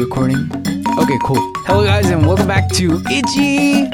recording? 0.00 0.50
Okay, 0.98 1.18
cool. 1.24 1.36
Hello, 1.66 1.84
guys, 1.84 2.08
and 2.10 2.26
welcome 2.26 2.46
back 2.46 2.70
to 2.70 3.02
Itchy 3.10 3.86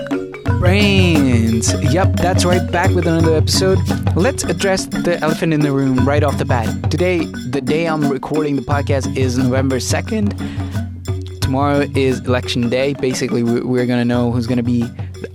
Brains. 0.59 1.73
Yep, 1.93 2.15
that's 2.17 2.45
right, 2.45 2.71
back 2.71 2.91
with 2.95 3.07
another 3.07 3.35
episode. 3.35 3.79
Let's 4.15 4.45
address 4.45 4.87
the 4.87 5.19
elephant 5.21 5.53
in 5.53 5.61
the 5.61 5.73
room 5.73 6.07
right 6.07 6.23
off 6.23 6.39
the 6.39 6.45
bat. 6.45 6.91
Today, 6.91 7.25
the 7.51 7.61
day 7.61 7.87
I'm 7.87 8.09
recording 8.09 8.55
the 8.57 8.63
podcast 8.63 9.17
is 9.17 9.37
November 9.37 9.77
2nd. 9.77 11.41
Tomorrow 11.41 11.87
is 11.95 12.21
election 12.21 12.69
day. 12.71 12.95
Basically, 12.95 13.43
we- 13.43 13.61
we're 13.63 13.87
gonna 13.87 14.05
know 14.05 14.31
who's 14.31 14.47
gonna 14.47 14.63
be 14.63 14.85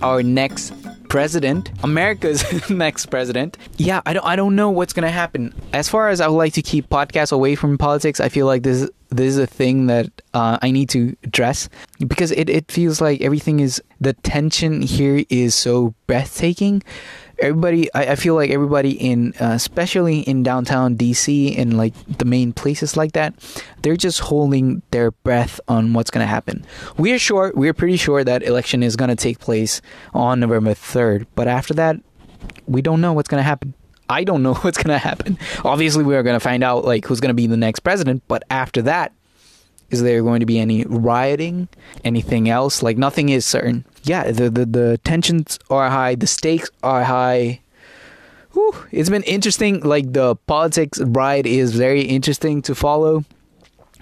our 0.00 0.22
next 0.22 0.72
president, 1.12 1.70
America's 1.84 2.42
next 2.70 3.06
president. 3.06 3.58
Yeah, 3.76 4.00
I 4.06 4.14
don't 4.14 4.24
I 4.24 4.34
don't 4.34 4.56
know 4.56 4.70
what's 4.70 4.94
gonna 4.94 5.10
happen. 5.10 5.52
As 5.74 5.86
far 5.86 6.08
as 6.08 6.22
I 6.22 6.26
would 6.26 6.38
like 6.38 6.54
to 6.54 6.62
keep 6.62 6.88
podcasts 6.88 7.32
away 7.32 7.54
from 7.54 7.76
politics, 7.76 8.18
I 8.18 8.30
feel 8.30 8.46
like 8.46 8.62
this 8.62 8.88
this 9.10 9.26
is 9.26 9.36
a 9.36 9.46
thing 9.46 9.88
that 9.88 10.08
uh, 10.32 10.56
I 10.62 10.70
need 10.70 10.88
to 10.88 11.14
address 11.22 11.68
because 12.08 12.30
it, 12.30 12.48
it 12.48 12.72
feels 12.72 13.02
like 13.02 13.20
everything 13.20 13.60
is 13.60 13.82
the 14.00 14.14
tension 14.14 14.80
here 14.80 15.22
is 15.28 15.54
so 15.54 15.94
breathtaking. 16.06 16.82
Everybody, 17.42 17.92
I, 17.92 18.12
I 18.12 18.14
feel 18.14 18.34
like 18.34 18.50
everybody 18.50 18.92
in, 18.92 19.34
uh, 19.40 19.50
especially 19.52 20.20
in 20.20 20.42
downtown 20.42 20.96
DC 20.96 21.58
and 21.58 21.76
like 21.76 21.92
the 22.06 22.24
main 22.24 22.52
places 22.52 22.96
like 22.96 23.12
that, 23.12 23.34
they're 23.82 23.96
just 23.96 24.20
holding 24.20 24.80
their 24.92 25.10
breath 25.10 25.60
on 25.66 25.92
what's 25.92 26.10
gonna 26.10 26.26
happen. 26.26 26.64
We're 26.96 27.18
sure, 27.18 27.52
we're 27.54 27.74
pretty 27.74 27.96
sure 27.96 28.22
that 28.22 28.42
election 28.44 28.82
is 28.82 28.94
gonna 28.94 29.16
take 29.16 29.40
place 29.40 29.82
on 30.14 30.40
November 30.40 30.72
third, 30.72 31.26
but 31.34 31.48
after 31.48 31.74
that, 31.74 31.96
we 32.66 32.80
don't 32.80 33.00
know 33.00 33.12
what's 33.12 33.28
gonna 33.28 33.42
happen. 33.42 33.74
I 34.08 34.24
don't 34.24 34.42
know 34.42 34.54
what's 34.62 34.78
gonna 34.78 34.98
happen. 34.98 35.36
Obviously, 35.64 36.04
we 36.04 36.14
are 36.14 36.22
gonna 36.22 36.40
find 36.40 36.62
out 36.62 36.84
like 36.84 37.04
who's 37.06 37.20
gonna 37.20 37.34
be 37.34 37.48
the 37.48 37.56
next 37.56 37.80
president, 37.80 38.22
but 38.28 38.44
after 38.50 38.82
that, 38.82 39.12
is 39.92 40.02
there 40.02 40.22
going 40.22 40.40
to 40.40 40.46
be 40.46 40.58
any 40.58 40.84
rioting? 40.86 41.68
Anything 42.02 42.48
else? 42.48 42.82
Like 42.82 42.96
nothing 42.96 43.28
is 43.28 43.44
certain. 43.44 43.84
Yeah, 44.02 44.30
the 44.30 44.50
the, 44.50 44.66
the 44.66 45.00
tensions 45.04 45.58
are 45.70 45.88
high, 45.90 46.14
the 46.14 46.26
stakes 46.26 46.70
are 46.82 47.04
high. 47.04 47.60
Whew, 48.52 48.74
it's 48.90 49.08
been 49.08 49.22
interesting. 49.22 49.80
Like 49.80 50.12
the 50.12 50.36
politics 50.46 51.00
ride 51.00 51.46
is 51.46 51.74
very 51.74 52.02
interesting 52.02 52.60
to 52.62 52.74
follow, 52.74 53.24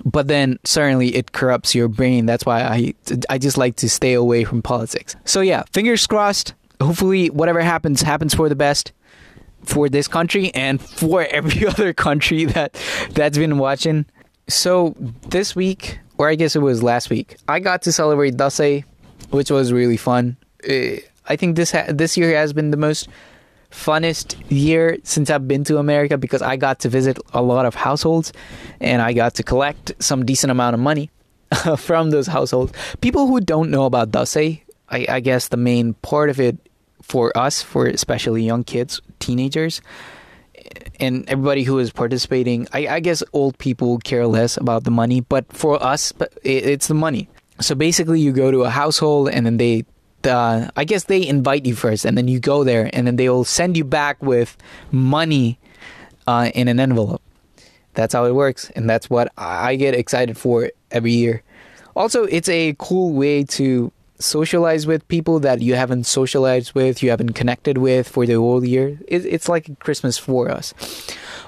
but 0.04 0.26
then 0.26 0.58
certainly 0.64 1.14
it 1.14 1.32
corrupts 1.32 1.74
your 1.74 1.88
brain. 1.88 2.26
That's 2.26 2.44
why 2.44 2.62
I 2.62 2.94
I 3.28 3.38
just 3.38 3.58
like 3.58 3.76
to 3.76 3.88
stay 3.88 4.14
away 4.14 4.44
from 4.44 4.62
politics. 4.62 5.16
So 5.24 5.40
yeah, 5.40 5.62
fingers 5.72 6.06
crossed. 6.06 6.54
Hopefully, 6.80 7.28
whatever 7.28 7.60
happens 7.60 8.02
happens 8.02 8.34
for 8.34 8.48
the 8.48 8.56
best 8.56 8.92
for 9.64 9.88
this 9.88 10.08
country 10.08 10.52
and 10.54 10.80
for 10.80 11.24
every 11.24 11.66
other 11.72 11.92
country 11.92 12.44
that 12.46 12.76
that's 13.12 13.38
been 13.38 13.58
watching. 13.58 14.06
So 14.48 14.94
this 15.28 15.54
week, 15.54 15.98
or 16.18 16.28
I 16.28 16.34
guess 16.34 16.56
it 16.56 16.60
was 16.60 16.82
last 16.82 17.10
week, 17.10 17.36
I 17.48 17.60
got 17.60 17.82
to 17.82 17.92
celebrate 17.92 18.36
Dasei, 18.36 18.84
which 19.30 19.50
was 19.50 19.72
really 19.72 19.96
fun. 19.96 20.36
Uh, 20.68 20.96
I 21.26 21.36
think 21.36 21.56
this 21.56 21.72
ha- 21.72 21.86
this 21.88 22.16
year 22.16 22.36
has 22.36 22.52
been 22.52 22.70
the 22.70 22.76
most 22.76 23.08
funnest 23.70 24.36
year 24.50 24.98
since 25.04 25.30
I've 25.30 25.46
been 25.46 25.64
to 25.64 25.78
America 25.78 26.18
because 26.18 26.42
I 26.42 26.56
got 26.56 26.80
to 26.80 26.88
visit 26.88 27.18
a 27.32 27.40
lot 27.40 27.66
of 27.66 27.74
households 27.74 28.32
and 28.80 29.00
I 29.00 29.12
got 29.12 29.34
to 29.34 29.42
collect 29.42 29.92
some 30.00 30.26
decent 30.26 30.50
amount 30.50 30.74
of 30.74 30.80
money 30.80 31.10
from 31.76 32.10
those 32.10 32.26
households. 32.26 32.72
People 33.00 33.26
who 33.26 33.40
don't 33.40 33.70
know 33.70 33.84
about 33.84 34.10
Dasei, 34.10 34.62
I, 34.88 35.06
I 35.08 35.20
guess 35.20 35.48
the 35.48 35.56
main 35.56 35.94
part 35.94 36.30
of 36.30 36.40
it 36.40 36.58
for 37.00 37.36
us, 37.36 37.62
for 37.62 37.86
especially 37.86 38.42
young 38.42 38.64
kids, 38.64 39.00
teenagers, 39.20 39.80
and 40.98 41.28
everybody 41.28 41.62
who 41.62 41.78
is 41.78 41.90
participating, 41.90 42.68
I, 42.72 42.86
I 42.86 43.00
guess 43.00 43.22
old 43.32 43.56
people 43.58 43.98
care 43.98 44.26
less 44.26 44.56
about 44.56 44.84
the 44.84 44.90
money, 44.90 45.20
but 45.20 45.50
for 45.52 45.82
us, 45.82 46.12
it, 46.42 46.64
it's 46.66 46.88
the 46.88 46.94
money. 46.94 47.28
So 47.60 47.74
basically, 47.74 48.20
you 48.20 48.32
go 48.32 48.50
to 48.50 48.62
a 48.62 48.70
household, 48.70 49.30
and 49.30 49.44
then 49.46 49.56
they, 49.56 49.84
uh, 50.24 50.70
I 50.76 50.84
guess 50.84 51.04
they 51.04 51.26
invite 51.26 51.66
you 51.66 51.74
first, 51.74 52.04
and 52.04 52.16
then 52.16 52.28
you 52.28 52.40
go 52.40 52.64
there, 52.64 52.90
and 52.92 53.06
then 53.06 53.16
they 53.16 53.28
will 53.28 53.44
send 53.44 53.76
you 53.76 53.84
back 53.84 54.22
with 54.22 54.56
money 54.90 55.58
uh, 56.26 56.50
in 56.54 56.68
an 56.68 56.80
envelope. 56.80 57.22
That's 57.94 58.14
how 58.14 58.24
it 58.24 58.34
works, 58.34 58.70
and 58.76 58.88
that's 58.88 59.10
what 59.10 59.32
I 59.36 59.76
get 59.76 59.94
excited 59.94 60.38
for 60.38 60.70
every 60.90 61.12
year. 61.12 61.42
Also, 61.96 62.24
it's 62.24 62.48
a 62.48 62.74
cool 62.78 63.12
way 63.12 63.44
to 63.44 63.92
socialize 64.20 64.86
with 64.86 65.06
people 65.08 65.40
that 65.40 65.60
you 65.60 65.74
haven't 65.74 66.04
socialized 66.04 66.74
with, 66.74 67.02
you 67.02 67.10
haven't 67.10 67.32
connected 67.32 67.78
with 67.78 68.08
for 68.08 68.26
the 68.26 68.34
whole 68.34 68.64
year. 68.64 68.98
It's 69.08 69.48
like 69.48 69.78
Christmas 69.80 70.18
for 70.18 70.50
us. 70.50 70.74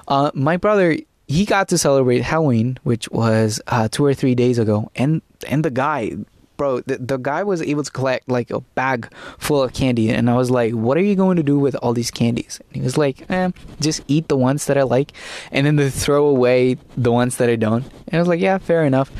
Uh, 0.07 0.31
my 0.33 0.57
brother, 0.57 0.97
he 1.27 1.45
got 1.45 1.69
to 1.69 1.77
celebrate 1.77 2.21
Halloween, 2.21 2.77
which 2.83 3.09
was 3.09 3.61
uh, 3.67 3.87
two 3.87 4.03
or 4.05 4.13
three 4.13 4.35
days 4.35 4.59
ago, 4.59 4.91
and 4.95 5.21
and 5.47 5.63
the 5.63 5.71
guy, 5.71 6.17
bro, 6.57 6.81
the, 6.81 6.97
the 6.97 7.17
guy 7.17 7.43
was 7.43 7.61
able 7.61 7.83
to 7.83 7.91
collect 7.91 8.27
like 8.29 8.51
a 8.51 8.59
bag 8.59 9.09
full 9.37 9.63
of 9.63 9.73
candy, 9.73 10.09
and 10.09 10.29
I 10.29 10.35
was 10.35 10.51
like, 10.51 10.73
"What 10.73 10.97
are 10.97 11.01
you 11.01 11.15
going 11.15 11.37
to 11.37 11.43
do 11.43 11.57
with 11.57 11.75
all 11.75 11.93
these 11.93 12.11
candies?" 12.11 12.59
And 12.67 12.75
he 12.75 12.81
was 12.81 12.97
like, 12.97 13.29
eh, 13.29 13.51
"Just 13.79 14.03
eat 14.07 14.27
the 14.27 14.37
ones 14.37 14.65
that 14.65 14.77
I 14.77 14.83
like, 14.83 15.13
and 15.51 15.65
then 15.65 15.89
throw 15.89 16.27
away 16.27 16.77
the 16.97 17.11
ones 17.11 17.37
that 17.37 17.49
I 17.49 17.55
don't." 17.55 17.85
And 18.07 18.15
I 18.15 18.19
was 18.19 18.27
like, 18.27 18.41
"Yeah, 18.41 18.57
fair 18.57 18.85
enough." 18.85 19.11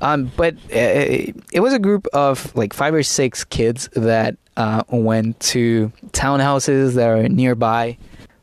Um, 0.00 0.32
but 0.36 0.54
uh, 0.72 1.30
it 1.52 1.60
was 1.60 1.72
a 1.72 1.78
group 1.78 2.06
of 2.12 2.54
like 2.56 2.72
five 2.72 2.92
or 2.92 3.02
six 3.02 3.44
kids 3.44 3.88
that 3.94 4.36
uh, 4.56 4.82
went 4.88 5.38
to 5.40 5.92
townhouses 6.10 6.94
that 6.94 7.08
are 7.08 7.28
nearby 7.28 7.96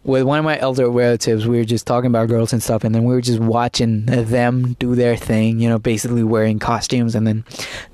with 0.10 0.24
one 0.24 0.40
of 0.40 0.46
my 0.46 0.60
elder 0.60 0.90
relatives, 0.90 1.48
we 1.48 1.58
were 1.58 1.66
just 1.66 1.86
talking 1.86 2.08
about 2.08 2.28
girls 2.28 2.52
and 2.52 2.62
stuff, 2.62 2.84
and 2.84 2.94
then 2.94 3.04
we 3.04 3.14
were 3.14 3.22
just 3.22 3.40
watching 3.40 4.06
them 4.06 4.74
do 4.80 4.96
their 4.96 5.16
thing, 5.16 5.60
you 5.60 5.70
know, 5.70 5.80
basically 5.80 6.24
wearing 6.24 6.60
costumes 6.60 7.16
and 7.16 7.26
then 7.26 7.46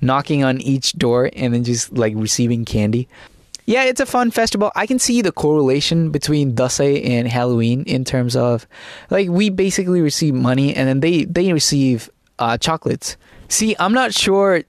knocking 0.01 0.43
on 0.43 0.61
each 0.61 0.93
door 0.93 1.29
and 1.33 1.53
then 1.53 1.63
just 1.63 1.93
like 1.93 2.13
receiving 2.15 2.65
candy. 2.65 3.07
Yeah, 3.65 3.83
it's 3.83 3.99
a 3.99 4.05
fun 4.05 4.31
festival. 4.31 4.71
I 4.75 4.85
can 4.85 4.99
see 4.99 5.21
the 5.21 5.31
correlation 5.31 6.11
between 6.11 6.55
Dasei 6.55 7.05
and 7.05 7.27
Halloween 7.27 7.83
in 7.83 8.05
terms 8.05 8.35
of 8.35 8.67
like 9.09 9.27
we 9.29 9.49
basically 9.49 10.01
receive 10.01 10.35
money 10.35 10.75
and 10.75 10.87
then 10.87 10.99
they 10.99 11.25
they 11.25 11.51
receive 11.51 12.09
uh, 12.37 12.57
chocolates. 12.59 13.17
See, 13.47 13.75
I'm 13.79 13.93
not 13.93 14.13
sure 14.13 14.63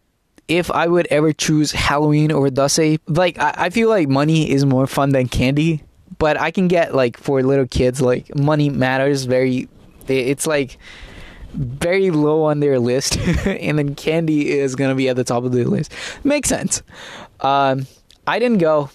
if 0.48 0.70
I 0.70 0.86
would 0.86 1.06
ever 1.10 1.34
choose 1.34 1.72
Halloween 1.72 2.32
over 2.32 2.48
Dasei. 2.48 2.98
Like 3.06 3.38
I, 3.38 3.54
I 3.56 3.70
feel 3.70 3.90
like 3.90 4.08
money 4.08 4.50
is 4.50 4.64
more 4.64 4.86
fun 4.86 5.10
than 5.10 5.28
candy 5.28 5.82
but 6.18 6.40
I 6.40 6.50
can 6.50 6.68
get 6.68 6.94
like 6.94 7.16
for 7.16 7.42
little 7.42 7.66
kids, 7.66 8.00
like 8.00 8.34
money 8.34 8.70
matters 8.70 9.24
very. 9.24 9.68
It's 10.08 10.46
like 10.46 10.78
very 11.52 12.10
low 12.10 12.44
on 12.44 12.60
their 12.60 12.78
list, 12.78 13.16
and 13.46 13.78
then 13.78 13.94
candy 13.94 14.50
is 14.50 14.74
gonna 14.76 14.94
be 14.94 15.08
at 15.08 15.16
the 15.16 15.24
top 15.24 15.44
of 15.44 15.52
the 15.52 15.64
list. 15.64 15.92
Makes 16.24 16.48
sense. 16.48 16.82
Um, 17.40 17.86
I 18.26 18.38
didn't 18.38 18.58
go, 18.58 18.90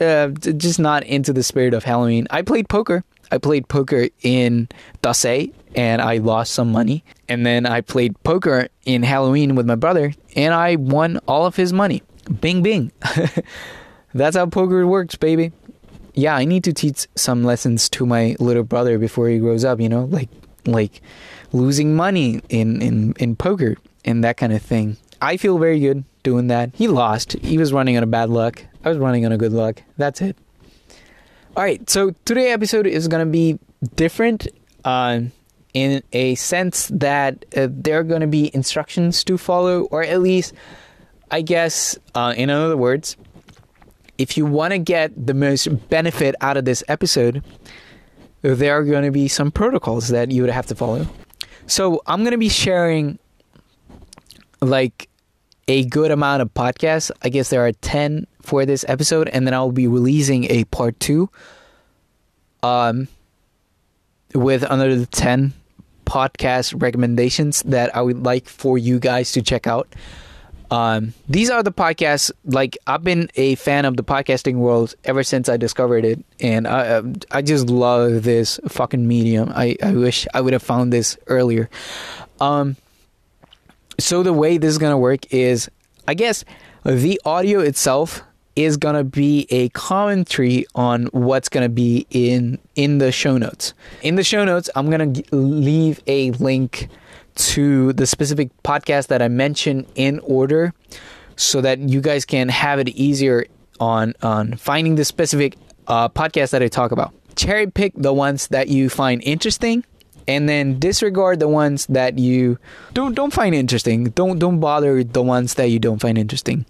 uh, 0.00 0.28
just 0.28 0.78
not 0.78 1.04
into 1.04 1.32
the 1.32 1.42
spirit 1.42 1.74
of 1.74 1.84
Halloween. 1.84 2.26
I 2.30 2.42
played 2.42 2.68
poker. 2.68 3.04
I 3.30 3.38
played 3.38 3.68
poker 3.68 4.08
in 4.22 4.68
Dasei, 5.02 5.52
and 5.74 6.00
I 6.00 6.18
lost 6.18 6.52
some 6.52 6.70
money. 6.70 7.04
And 7.28 7.44
then 7.44 7.66
I 7.66 7.80
played 7.80 8.22
poker 8.22 8.68
in 8.84 9.02
Halloween 9.02 9.54
with 9.54 9.66
my 9.66 9.74
brother, 9.74 10.12
and 10.36 10.54
I 10.54 10.76
won 10.76 11.18
all 11.26 11.46
of 11.46 11.56
his 11.56 11.72
money. 11.72 12.02
Bing, 12.40 12.62
bing. 12.62 12.92
That's 14.14 14.36
how 14.36 14.46
poker 14.46 14.86
works, 14.86 15.16
baby 15.16 15.52
yeah, 16.14 16.36
I 16.36 16.44
need 16.44 16.64
to 16.64 16.72
teach 16.72 17.06
some 17.16 17.44
lessons 17.44 17.88
to 17.90 18.06
my 18.06 18.36
little 18.38 18.62
brother 18.62 18.98
before 18.98 19.28
he 19.28 19.38
grows 19.38 19.64
up, 19.64 19.80
you 19.80 19.88
know, 19.88 20.04
like 20.04 20.28
like 20.66 21.02
losing 21.52 21.94
money 21.94 22.40
in 22.48 22.80
in 22.80 23.14
in 23.18 23.36
poker 23.36 23.76
and 24.04 24.24
that 24.24 24.36
kind 24.36 24.52
of 24.52 24.62
thing. 24.62 24.96
I 25.20 25.36
feel 25.36 25.58
very 25.58 25.80
good 25.80 26.04
doing 26.22 26.48
that. 26.48 26.70
He 26.74 26.88
lost. 26.88 27.32
He 27.34 27.58
was 27.58 27.72
running 27.72 27.96
on 27.96 28.02
a 28.02 28.06
bad 28.06 28.30
luck. 28.30 28.64
I 28.84 28.88
was 28.88 28.98
running 28.98 29.24
on 29.26 29.32
a 29.32 29.38
good 29.38 29.52
luck. 29.52 29.82
That's 29.96 30.20
it. 30.20 30.36
All 31.56 31.62
right, 31.62 31.88
so 31.88 32.10
today 32.24 32.50
episode 32.50 32.86
is 32.86 33.06
going 33.06 33.24
to 33.24 33.30
be 33.30 33.58
different 33.94 34.48
uh, 34.84 35.20
in 35.72 36.02
a 36.12 36.34
sense 36.34 36.88
that 36.88 37.44
uh, 37.56 37.68
there 37.70 38.00
are 38.00 38.02
going 38.02 38.22
to 38.22 38.26
be 38.26 38.50
instructions 38.54 39.22
to 39.24 39.38
follow 39.38 39.82
or 39.84 40.02
at 40.02 40.20
least 40.20 40.52
I 41.30 41.42
guess 41.42 41.98
uh, 42.14 42.34
in 42.36 42.50
other 42.50 42.76
words, 42.76 43.16
if 44.18 44.36
you 44.36 44.46
want 44.46 44.72
to 44.72 44.78
get 44.78 45.26
the 45.26 45.34
most 45.34 45.66
benefit 45.88 46.34
out 46.40 46.56
of 46.56 46.64
this 46.64 46.82
episode, 46.88 47.42
there 48.42 48.76
are 48.76 48.84
going 48.84 49.04
to 49.04 49.10
be 49.10 49.28
some 49.28 49.50
protocols 49.50 50.08
that 50.08 50.30
you 50.30 50.42
would 50.42 50.50
have 50.50 50.66
to 50.66 50.74
follow. 50.74 51.06
So 51.66 52.02
I'm 52.06 52.20
going 52.20 52.32
to 52.32 52.38
be 52.38 52.48
sharing 52.48 53.18
like 54.60 55.08
a 55.66 55.84
good 55.86 56.10
amount 56.10 56.42
of 56.42 56.52
podcasts. 56.52 57.10
I 57.22 57.28
guess 57.28 57.50
there 57.50 57.66
are 57.66 57.72
10 57.72 58.26
for 58.42 58.66
this 58.66 58.84
episode, 58.86 59.28
and 59.28 59.46
then 59.46 59.54
I'll 59.54 59.72
be 59.72 59.88
releasing 59.88 60.44
a 60.50 60.64
part 60.64 60.98
two 61.00 61.30
um, 62.62 63.08
with 64.34 64.62
another 64.62 65.06
10 65.06 65.54
podcast 66.04 66.80
recommendations 66.80 67.62
that 67.62 67.94
I 67.96 68.02
would 68.02 68.24
like 68.24 68.46
for 68.46 68.76
you 68.76 68.98
guys 68.98 69.32
to 69.32 69.42
check 69.42 69.66
out. 69.66 69.88
Um, 70.74 71.14
these 71.28 71.50
are 71.50 71.62
the 71.62 71.70
podcasts. 71.72 72.32
Like 72.44 72.76
I've 72.86 73.04
been 73.04 73.30
a 73.36 73.54
fan 73.54 73.84
of 73.84 73.96
the 73.96 74.02
podcasting 74.02 74.56
world 74.56 74.94
ever 75.04 75.22
since 75.22 75.48
I 75.48 75.56
discovered 75.56 76.04
it, 76.04 76.18
and 76.40 76.66
I 76.66 77.02
I 77.30 77.42
just 77.42 77.70
love 77.70 78.24
this 78.24 78.58
fucking 78.68 79.06
medium. 79.06 79.52
I 79.54 79.76
I 79.82 79.92
wish 79.92 80.26
I 80.34 80.40
would 80.40 80.52
have 80.52 80.62
found 80.62 80.92
this 80.92 81.16
earlier. 81.28 81.70
Um, 82.40 82.76
so 84.00 84.22
the 84.24 84.32
way 84.32 84.58
this 84.58 84.70
is 84.70 84.78
gonna 84.78 84.98
work 84.98 85.32
is, 85.32 85.70
I 86.08 86.14
guess, 86.14 86.44
the 86.84 87.20
audio 87.24 87.60
itself 87.60 88.22
is 88.56 88.76
gonna 88.76 89.04
be 89.04 89.46
a 89.50 89.68
commentary 89.70 90.66
on 90.74 91.06
what's 91.12 91.48
gonna 91.48 91.68
be 91.68 92.06
in 92.10 92.58
in 92.74 92.98
the 92.98 93.12
show 93.12 93.38
notes. 93.38 93.74
In 94.02 94.16
the 94.16 94.24
show 94.24 94.44
notes, 94.44 94.68
I'm 94.74 94.90
gonna 94.90 95.06
g- 95.06 95.24
leave 95.30 96.00
a 96.08 96.32
link 96.32 96.88
to 97.36 97.92
the 97.92 98.06
specific 98.06 98.50
podcast 98.62 99.08
that 99.08 99.22
I 99.22 99.28
mentioned 99.28 99.86
in 99.94 100.20
order, 100.20 100.72
so 101.36 101.60
that 101.60 101.78
you 101.78 102.00
guys 102.00 102.24
can 102.24 102.48
have 102.48 102.78
it 102.78 102.88
easier 102.90 103.46
on 103.80 104.14
on 104.22 104.54
finding 104.56 104.94
the 104.94 105.04
specific 105.04 105.56
uh, 105.86 106.08
podcast 106.08 106.50
that 106.50 106.62
I 106.62 106.68
talk 106.68 106.92
about. 106.92 107.12
Cherry 107.36 107.70
pick 107.70 107.92
the 107.96 108.12
ones 108.12 108.48
that 108.48 108.68
you 108.68 108.88
find 108.88 109.22
interesting 109.24 109.84
and 110.26 110.48
then 110.48 110.78
disregard 110.78 111.40
the 111.40 111.48
ones 111.48 111.86
that 111.86 112.18
you 112.18 112.58
don't 112.92 113.14
don't 113.14 113.32
find 113.32 113.54
interesting. 113.54 114.04
Don't 114.10 114.38
don't 114.38 114.60
bother 114.60 115.02
the 115.04 115.22
ones 115.22 115.54
that 115.54 115.70
you 115.70 115.78
don't 115.78 116.00
find 116.00 116.16
interesting. 116.16 116.64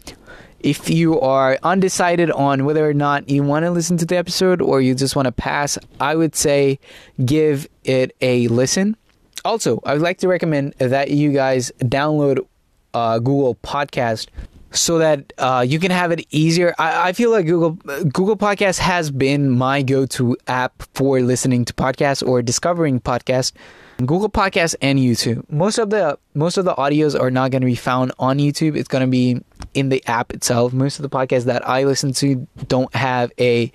If 0.61 0.89
you 0.89 1.21
are 1.21 1.59
undecided 1.63 2.31
on 2.31 2.65
whether 2.65 2.89
or 2.89 2.95
not 2.95 3.29
you 3.29 3.43
want 3.43 3.67
to 3.67 3.71
listen 3.71 3.99
to 3.99 4.07
the 4.07 4.17
episode 4.17 4.63
or 4.63 4.81
you 4.81 4.95
just 4.95 5.15
want 5.15 5.27
to 5.27 5.33
pass, 5.33 5.77
I 6.01 6.15
would 6.15 6.35
say 6.35 6.79
give 7.23 7.69
it 7.85 8.17
a 8.23 8.49
listen. 8.49 8.97
Also, 9.45 9.81
I 9.85 9.93
would 9.93 10.03
like 10.03 10.19
to 10.19 10.29
recommend 10.29 10.73
that 10.79 11.11
you 11.11 11.33
guys 11.33 11.71
download 11.81 12.47
uh, 12.95 13.19
Google 13.19 13.57
Podcast 13.57 14.29
so 14.71 14.99
that 14.99 15.33
uh, 15.39 15.65
you 15.67 15.79
can 15.79 15.91
have 15.91 16.11
it 16.11 16.27
easier. 16.31 16.75
I, 16.79 17.11
I 17.11 17.13
feel 17.13 17.31
like 17.31 17.47
Google 17.47 17.73
Google 18.05 18.37
Podcast 18.37 18.79
has 18.79 19.11
been 19.11 19.51
my 19.51 19.83
go-to 19.83 20.37
app 20.49 20.83
for 20.95 21.21
listening 21.21 21.65
to 21.67 21.73
podcasts 21.75 22.27
or 22.27 22.43
discovering 22.43 23.01
podcasts. 23.01 23.53
Google 23.99 24.29
Podcasts 24.29 24.75
and 24.83 24.99
YouTube. 24.99 25.49
Most 25.51 25.79
of 25.79 25.91
the 25.91 26.19
most 26.35 26.57
of 26.57 26.65
the 26.65 26.75
audios 26.75 27.19
are 27.19 27.31
not 27.31 27.53
going 27.53 27.61
to 27.63 27.67
be 27.67 27.77
found 27.77 28.13
on 28.19 28.39
YouTube. 28.39 28.77
It's 28.77 28.89
going 28.89 29.05
to 29.05 29.11
be 29.11 29.41
in 29.75 29.91
the 29.91 30.03
app 30.07 30.33
itself. 30.33 30.73
Most 30.73 30.99
of 30.99 31.05
the 31.05 31.09
podcasts 31.11 31.45
that 31.45 31.69
I 31.69 31.85
listen 31.85 32.13
to 32.15 32.47
don't 32.67 32.93
have 32.95 33.31
a 33.39 33.71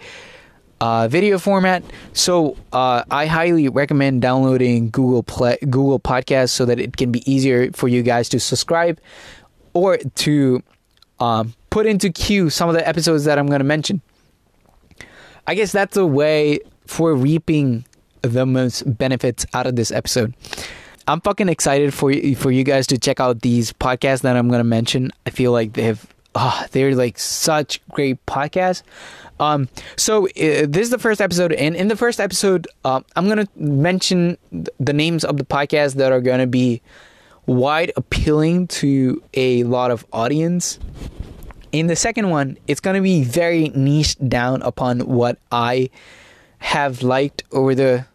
uh, 0.81 1.07
video 1.07 1.37
format. 1.37 1.83
So 2.13 2.57
uh, 2.73 3.03
I 3.11 3.25
highly 3.25 3.69
recommend 3.69 4.21
downloading 4.21 4.89
Google 4.89 5.23
Play, 5.23 5.57
Google 5.61 5.99
Podcasts 5.99 6.49
so 6.49 6.65
that 6.65 6.79
it 6.79 6.97
can 6.97 7.11
be 7.11 7.29
easier 7.31 7.71
for 7.71 7.87
you 7.87 8.01
guys 8.03 8.29
to 8.29 8.39
subscribe 8.39 8.99
or 9.73 9.97
to 9.97 10.63
um, 11.19 11.53
put 11.69 11.85
into 11.85 12.09
queue 12.09 12.49
some 12.49 12.69
of 12.69 12.75
the 12.75 12.87
episodes 12.87 13.25
that 13.25 13.37
I'm 13.37 13.47
going 13.47 13.59
to 13.59 13.65
mention. 13.65 14.01
I 15.47 15.55
guess 15.55 15.71
that's 15.71 15.97
a 15.97 16.05
way 16.05 16.59
for 16.85 17.15
reaping 17.15 17.85
the 18.21 18.45
most 18.45 18.97
benefits 18.97 19.45
out 19.53 19.67
of 19.67 19.75
this 19.75 19.91
episode. 19.91 20.33
I'm 21.07 21.21
fucking 21.21 21.49
excited 21.49 21.93
for 21.93 22.11
you, 22.11 22.35
for 22.35 22.51
you 22.51 22.63
guys 22.63 22.85
to 22.87 22.97
check 22.97 23.19
out 23.19 23.41
these 23.41 23.73
podcasts 23.73 24.21
that 24.21 24.35
I'm 24.35 24.47
going 24.47 24.59
to 24.59 24.63
mention. 24.63 25.11
I 25.25 25.31
feel 25.31 25.51
like 25.51 25.73
they 25.73 25.83
have 25.83 26.05
oh, 26.35 26.65
they're 26.71 26.95
like 26.95 27.17
such 27.17 27.81
great 27.89 28.23
podcasts. 28.25 28.83
Um, 29.39 29.69
so 29.95 30.27
uh, 30.27 30.29
this 30.67 30.77
is 30.83 30.89
the 30.89 30.99
first 30.99 31.21
episode, 31.21 31.53
and 31.53 31.75
in 31.75 31.87
the 31.87 31.95
first 31.95 32.19
episode, 32.19 32.67
uh, 32.83 33.01
I'm 33.15 33.27
gonna 33.27 33.47
mention 33.55 34.37
the 34.79 34.93
names 34.93 35.23
of 35.23 35.37
the 35.37 35.45
podcasts 35.45 35.95
that 35.95 36.11
are 36.11 36.21
gonna 36.21 36.47
be 36.47 36.81
wide 37.45 37.91
appealing 37.95 38.67
to 38.67 39.23
a 39.33 39.63
lot 39.63 39.91
of 39.91 40.05
audience. 40.11 40.79
In 41.71 41.87
the 41.87 41.95
second 41.95 42.29
one, 42.29 42.57
it's 42.67 42.79
gonna 42.79 43.01
be 43.01 43.23
very 43.23 43.69
niche 43.69 44.17
down 44.27 44.61
upon 44.61 45.01
what 45.01 45.37
I 45.51 45.89
have 46.59 47.01
liked 47.01 47.43
over 47.51 47.73
the 47.73 48.05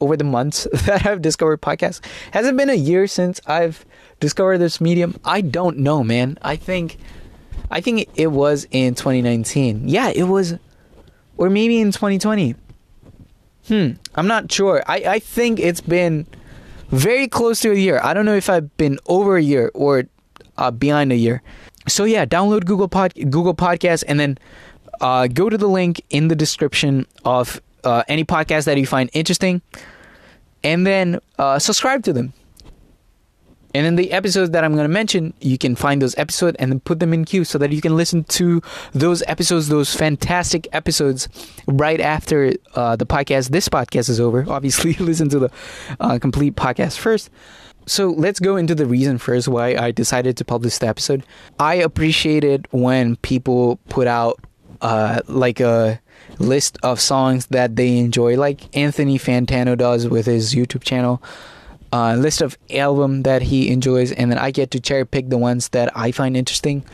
over 0.00 0.16
the 0.16 0.24
months 0.24 0.66
that 0.86 1.06
I've 1.06 1.22
discovered 1.22 1.62
podcasts. 1.62 2.04
Has 2.32 2.46
it 2.46 2.56
been 2.56 2.70
a 2.70 2.74
year 2.74 3.06
since 3.06 3.40
I've 3.46 3.86
discovered 4.20 4.58
this 4.58 4.80
medium? 4.80 5.18
I 5.24 5.40
don't 5.40 5.78
know, 5.78 6.04
man. 6.04 6.38
I 6.42 6.56
think 6.56 6.98
I 7.70 7.80
think 7.80 8.08
it 8.14 8.28
was 8.28 8.66
in 8.70 8.94
2019. 8.94 9.88
Yeah, 9.88 10.10
it 10.14 10.24
was 10.24 10.58
or 11.36 11.50
maybe 11.50 11.80
in 11.80 11.92
2020. 11.92 12.54
Hmm, 13.68 13.90
I'm 14.14 14.26
not 14.26 14.52
sure. 14.52 14.82
I, 14.86 14.96
I 14.96 15.18
think 15.18 15.58
it's 15.58 15.80
been 15.80 16.26
very 16.90 17.28
close 17.28 17.60
to 17.60 17.72
a 17.72 17.74
year. 17.76 18.00
I 18.02 18.12
don't 18.14 18.26
know 18.26 18.34
if 18.36 18.50
I've 18.50 18.74
been 18.76 18.98
over 19.06 19.36
a 19.36 19.42
year 19.42 19.70
or 19.74 20.04
uh, 20.58 20.70
behind 20.70 21.12
a 21.12 21.16
year. 21.16 21.42
So 21.88 22.04
yeah, 22.04 22.24
download 22.26 22.64
Google 22.66 22.88
Pod 22.88 23.14
Google 23.14 23.54
Podcast 23.54 24.04
and 24.06 24.18
then 24.20 24.38
uh, 25.00 25.26
go 25.26 25.48
to 25.48 25.58
the 25.58 25.66
link 25.66 26.02
in 26.10 26.28
the 26.28 26.36
description 26.36 27.06
of 27.24 27.60
uh, 27.84 28.02
any 28.08 28.24
podcast 28.24 28.64
that 28.64 28.78
you 28.78 28.86
find 28.86 29.10
interesting, 29.12 29.60
and 30.62 30.86
then 30.86 31.20
uh, 31.38 31.58
subscribe 31.58 32.02
to 32.04 32.12
them. 32.12 32.32
And 33.74 33.86
in 33.86 33.96
the 33.96 34.12
episodes 34.12 34.52
that 34.52 34.62
I'm 34.62 34.72
going 34.74 34.84
to 34.84 34.92
mention, 34.92 35.34
you 35.40 35.58
can 35.58 35.74
find 35.74 36.00
those 36.00 36.16
episodes 36.16 36.56
and 36.60 36.70
then 36.70 36.80
put 36.80 37.00
them 37.00 37.12
in 37.12 37.24
queue 37.24 37.44
so 37.44 37.58
that 37.58 37.72
you 37.72 37.80
can 37.80 37.96
listen 37.96 38.22
to 38.24 38.62
those 38.92 39.22
episodes, 39.26 39.68
those 39.68 39.94
fantastic 39.94 40.68
episodes, 40.72 41.28
right 41.66 42.00
after 42.00 42.52
uh, 42.76 42.94
the 42.94 43.04
podcast. 43.04 43.50
This 43.50 43.68
podcast 43.68 44.08
is 44.08 44.20
over. 44.20 44.46
Obviously, 44.48 44.94
listen 45.00 45.28
to 45.30 45.40
the 45.40 45.50
uh, 45.98 46.18
complete 46.20 46.54
podcast 46.54 46.98
first. 46.98 47.30
So 47.86 48.10
let's 48.10 48.40
go 48.40 48.56
into 48.56 48.74
the 48.74 48.86
reason 48.86 49.18
first 49.18 49.48
why 49.48 49.74
I 49.74 49.90
decided 49.90 50.36
to 50.38 50.44
publish 50.44 50.78
the 50.78 50.86
episode. 50.86 51.24
I 51.58 51.74
appreciate 51.74 52.44
it 52.44 52.66
when 52.70 53.16
people 53.16 53.78
put 53.90 54.06
out 54.06 54.40
uh, 54.80 55.20
like 55.26 55.60
a 55.60 56.00
list 56.38 56.78
of 56.82 57.00
songs 57.00 57.46
that 57.46 57.76
they 57.76 57.98
enjoy, 57.98 58.36
like 58.36 58.74
Anthony 58.76 59.18
Fantano 59.18 59.76
does 59.76 60.08
with 60.08 60.26
his 60.26 60.54
YouTube 60.54 60.82
channel 60.82 61.22
uh, 61.94 62.16
list 62.16 62.42
of 62.42 62.58
album 62.70 63.22
that 63.22 63.40
he 63.42 63.70
enjoys, 63.70 64.10
and 64.10 64.28
then 64.28 64.38
I 64.38 64.50
get 64.50 64.72
to 64.72 64.80
cherry 64.80 65.06
pick 65.06 65.30
the 65.30 65.38
ones 65.38 65.68
that 65.68 65.96
I 65.96 66.10
find 66.10 66.36
interesting. 66.36 66.84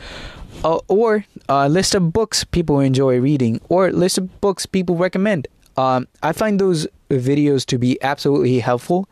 Uh, 0.63 0.77
or 0.87 1.25
a 1.49 1.67
list 1.67 1.95
of 1.95 2.13
books 2.13 2.43
people 2.43 2.79
enjoy 2.79 3.19
reading, 3.19 3.59
or 3.67 3.91
list 3.91 4.19
of 4.19 4.29
books 4.41 4.67
people 4.67 4.95
recommend. 4.95 5.47
Um, 5.75 6.07
I 6.21 6.33
find 6.33 6.59
those 6.59 6.85
videos 7.09 7.65
to 7.67 7.79
be 7.79 7.97
absolutely 8.03 8.59
helpful 8.59 9.09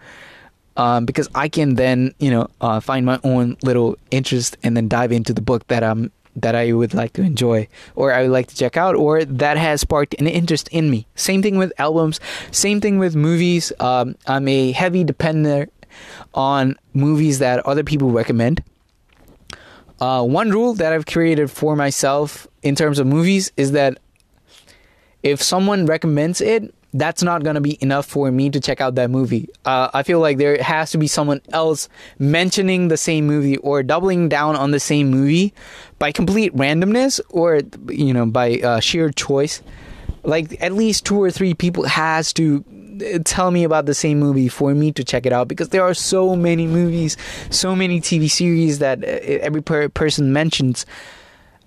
um, 0.77 1.05
because 1.05 1.27
I 1.33 1.49
can 1.49 1.73
then, 1.73 2.13
you 2.19 2.29
know, 2.29 2.49
uh, 2.61 2.79
find 2.79 3.03
my 3.03 3.19
own 3.23 3.57
little 3.63 3.97
interest 4.11 4.57
and 4.61 4.77
then 4.77 4.89
dive 4.89 5.11
into 5.11 5.33
the 5.33 5.41
book 5.41 5.65
that 5.69 5.83
I'm 5.83 6.11
that 6.35 6.53
I 6.53 6.71
would 6.71 6.93
like 6.93 7.13
to 7.13 7.23
enjoy 7.23 7.67
or 7.95 8.13
I 8.13 8.21
would 8.21 8.31
like 8.31 8.47
to 8.47 8.55
check 8.55 8.77
out 8.77 8.95
or 8.95 9.25
that 9.25 9.57
has 9.57 9.81
sparked 9.81 10.13
an 10.19 10.27
interest 10.27 10.67
in 10.69 10.91
me. 10.91 11.07
Same 11.15 11.41
thing 11.41 11.57
with 11.57 11.73
albums, 11.79 12.19
same 12.51 12.79
thing 12.79 12.99
with 12.99 13.15
movies. 13.15 13.73
Um, 13.79 14.15
I'm 14.27 14.47
a 14.47 14.71
heavy 14.71 15.03
dependent 15.03 15.73
on 16.33 16.77
movies 16.93 17.39
that 17.39 17.65
other 17.65 17.83
people 17.83 18.11
recommend. 18.11 18.63
Uh, 19.99 20.23
one 20.23 20.49
rule 20.49 20.73
that 20.75 20.93
I've 20.93 21.05
created 21.05 21.51
for 21.51 21.75
myself 21.75 22.47
in 22.63 22.75
terms 22.75 22.99
of 22.99 23.07
movies 23.07 23.51
is 23.57 23.73
that 23.73 23.99
if 25.23 25.41
someone 25.41 25.85
recommends 25.85 26.39
it, 26.39 26.73
that's 26.93 27.21
not 27.21 27.43
going 27.43 27.55
to 27.55 27.61
be 27.61 27.77
enough 27.81 28.05
for 28.05 28.31
me 28.31 28.49
to 28.49 28.59
check 28.59 28.81
out 28.81 28.95
that 28.95 29.11
movie. 29.11 29.47
Uh, 29.65 29.89
I 29.93 30.03
feel 30.03 30.19
like 30.19 30.37
there 30.37 30.61
has 30.61 30.91
to 30.91 30.97
be 30.97 31.07
someone 31.07 31.41
else 31.51 31.87
mentioning 32.17 32.87
the 32.87 32.97
same 32.97 33.27
movie 33.27 33.57
or 33.57 33.83
doubling 33.83 34.29
down 34.29 34.55
on 34.55 34.71
the 34.71 34.79
same 34.79 35.09
movie 35.09 35.53
by 35.99 36.11
complete 36.11 36.55
randomness 36.55 37.19
or 37.29 37.61
you 37.89 38.13
know 38.13 38.25
by 38.25 38.59
uh, 38.59 38.79
sheer 38.79 39.11
choice. 39.11 39.61
Like 40.23 40.61
at 40.61 40.73
least 40.73 41.05
two 41.05 41.21
or 41.21 41.29
three 41.29 41.53
people 41.53 41.83
has 41.83 42.33
to 42.33 42.63
tell 43.23 43.51
me 43.51 43.63
about 43.63 43.85
the 43.85 43.93
same 43.93 44.19
movie 44.19 44.47
for 44.47 44.73
me 44.73 44.91
to 44.91 45.03
check 45.03 45.25
it 45.25 45.33
out 45.33 45.47
because 45.47 45.69
there 45.69 45.83
are 45.83 45.93
so 45.93 46.35
many 46.35 46.67
movies, 46.67 47.17
so 47.49 47.75
many 47.75 47.99
TV 48.01 48.29
series 48.29 48.79
that 48.79 49.03
uh, 49.03 49.07
every 49.07 49.61
per- 49.61 49.89
person 49.89 50.33
mentions. 50.33 50.85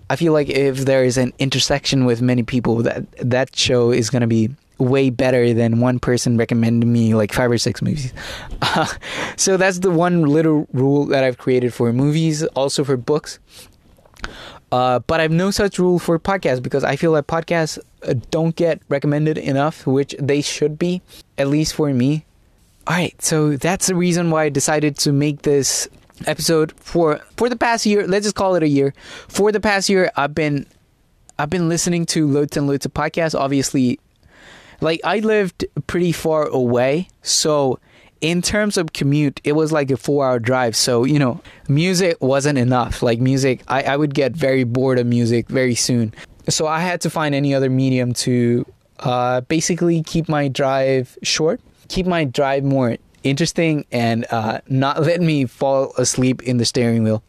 I 0.09 0.15
feel 0.15 0.33
like 0.33 0.49
if 0.49 0.79
there 0.79 1.03
is 1.03 1.17
an 1.17 1.33
intersection 1.39 2.05
with 2.05 2.21
many 2.21 2.43
people, 2.43 2.83
that 2.83 3.05
that 3.17 3.55
show 3.55 3.91
is 3.91 4.09
gonna 4.09 4.27
be 4.27 4.49
way 4.77 5.09
better 5.09 5.53
than 5.53 5.79
one 5.79 5.99
person 5.99 6.37
recommending 6.37 6.91
me 6.91 7.15
like 7.15 7.31
five 7.31 7.49
or 7.49 7.57
six 7.57 7.81
movies. 7.81 8.13
Uh, 8.61 8.87
so 9.35 9.57
that's 9.57 9.79
the 9.79 9.91
one 9.91 10.23
little 10.23 10.67
rule 10.73 11.05
that 11.05 11.23
I've 11.23 11.37
created 11.37 11.73
for 11.73 11.91
movies, 11.93 12.43
also 12.47 12.83
for 12.83 12.97
books. 12.97 13.39
Uh, 14.73 14.97
but 15.05 15.19
I 15.19 15.21
have 15.21 15.31
no 15.31 15.51
such 15.51 15.77
rule 15.77 15.99
for 15.99 16.17
podcasts 16.17 16.63
because 16.63 16.83
I 16.83 16.95
feel 16.95 17.13
that 17.13 17.27
podcasts 17.27 17.77
uh, 18.01 18.15
don't 18.31 18.55
get 18.55 18.81
recommended 18.89 19.37
enough, 19.37 19.85
which 19.85 20.15
they 20.17 20.41
should 20.41 20.79
be, 20.79 21.03
at 21.37 21.47
least 21.47 21.75
for 21.75 21.93
me. 21.93 22.25
All 22.87 22.95
right, 22.95 23.13
so 23.21 23.55
that's 23.55 23.85
the 23.85 23.93
reason 23.93 24.31
why 24.31 24.45
I 24.45 24.49
decided 24.49 24.97
to 24.97 25.11
make 25.11 25.43
this 25.43 25.87
episode 26.25 26.73
for 26.79 27.19
for 27.37 27.49
the 27.49 27.55
past 27.55 27.85
year. 27.85 28.07
Let's 28.07 28.25
just 28.25 28.35
call 28.35 28.55
it 28.55 28.63
a 28.63 28.67
year. 28.67 28.95
For 29.27 29.51
the 29.51 29.59
past 29.59 29.89
year, 29.89 30.09
I've 30.15 30.33
been 30.33 30.65
I've 31.37 31.51
been 31.51 31.69
listening 31.69 32.07
to 32.07 32.27
loads 32.27 32.57
and 32.57 32.65
loads 32.65 32.83
of 32.87 32.95
podcasts. 32.95 33.39
Obviously, 33.39 33.99
like 34.81 35.01
I 35.03 35.19
lived 35.19 35.65
pretty 35.85 36.13
far 36.13 36.47
away, 36.47 37.09
so 37.21 37.77
in 38.23 38.41
terms 38.41 38.77
of 38.77 38.93
commute, 38.93 39.41
it 39.43 39.51
was 39.51 39.73
like 39.73 39.91
a 39.91 39.97
four 39.97 40.25
hour 40.25 40.39
drive. 40.39 40.77
So, 40.77 41.03
you 41.03 41.19
know, 41.19 41.41
music 41.67 42.17
wasn't 42.21 42.57
enough. 42.57 43.03
Like, 43.03 43.19
music, 43.19 43.61
I, 43.67 43.83
I 43.83 43.97
would 43.97 44.15
get 44.15 44.31
very 44.31 44.63
bored 44.63 44.97
of 44.97 45.05
music 45.05 45.49
very 45.49 45.75
soon. 45.75 46.13
So, 46.47 46.65
I 46.65 46.79
had 46.79 47.01
to 47.01 47.09
find 47.09 47.35
any 47.35 47.53
other 47.53 47.69
medium 47.69 48.13
to 48.25 48.65
uh, 48.99 49.41
basically 49.41 50.01
keep 50.03 50.29
my 50.29 50.47
drive 50.47 51.17
short, 51.21 51.59
keep 51.89 52.05
my 52.05 52.23
drive 52.23 52.63
more 52.63 52.97
interesting 53.23 53.85
and 53.91 54.25
uh, 54.31 54.61
not 54.69 55.01
let 55.01 55.19
me 55.19 55.45
fall 55.45 55.93
asleep 55.97 56.41
in 56.43 56.57
the 56.57 56.65
steering 56.65 57.03
wheel. 57.03 57.21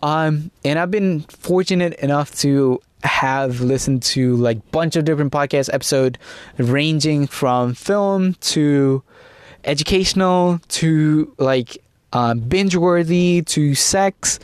Um, 0.00 0.52
and 0.64 0.78
I've 0.78 0.92
been 0.92 1.22
fortunate 1.22 1.94
enough 1.94 2.36
to 2.36 2.80
have 3.02 3.60
listened 3.60 4.02
to 4.02 4.36
like 4.36 4.70
bunch 4.70 4.94
of 4.94 5.04
different 5.04 5.32
podcast 5.32 5.72
episode 5.72 6.18
ranging 6.56 7.26
from 7.26 7.74
film 7.74 8.34
to 8.34 9.02
educational 9.64 10.60
to 10.68 11.32
like 11.38 11.78
uh, 12.12 12.34
binge 12.34 12.76
worthy 12.76 13.42
to 13.42 13.74
sex 13.74 14.38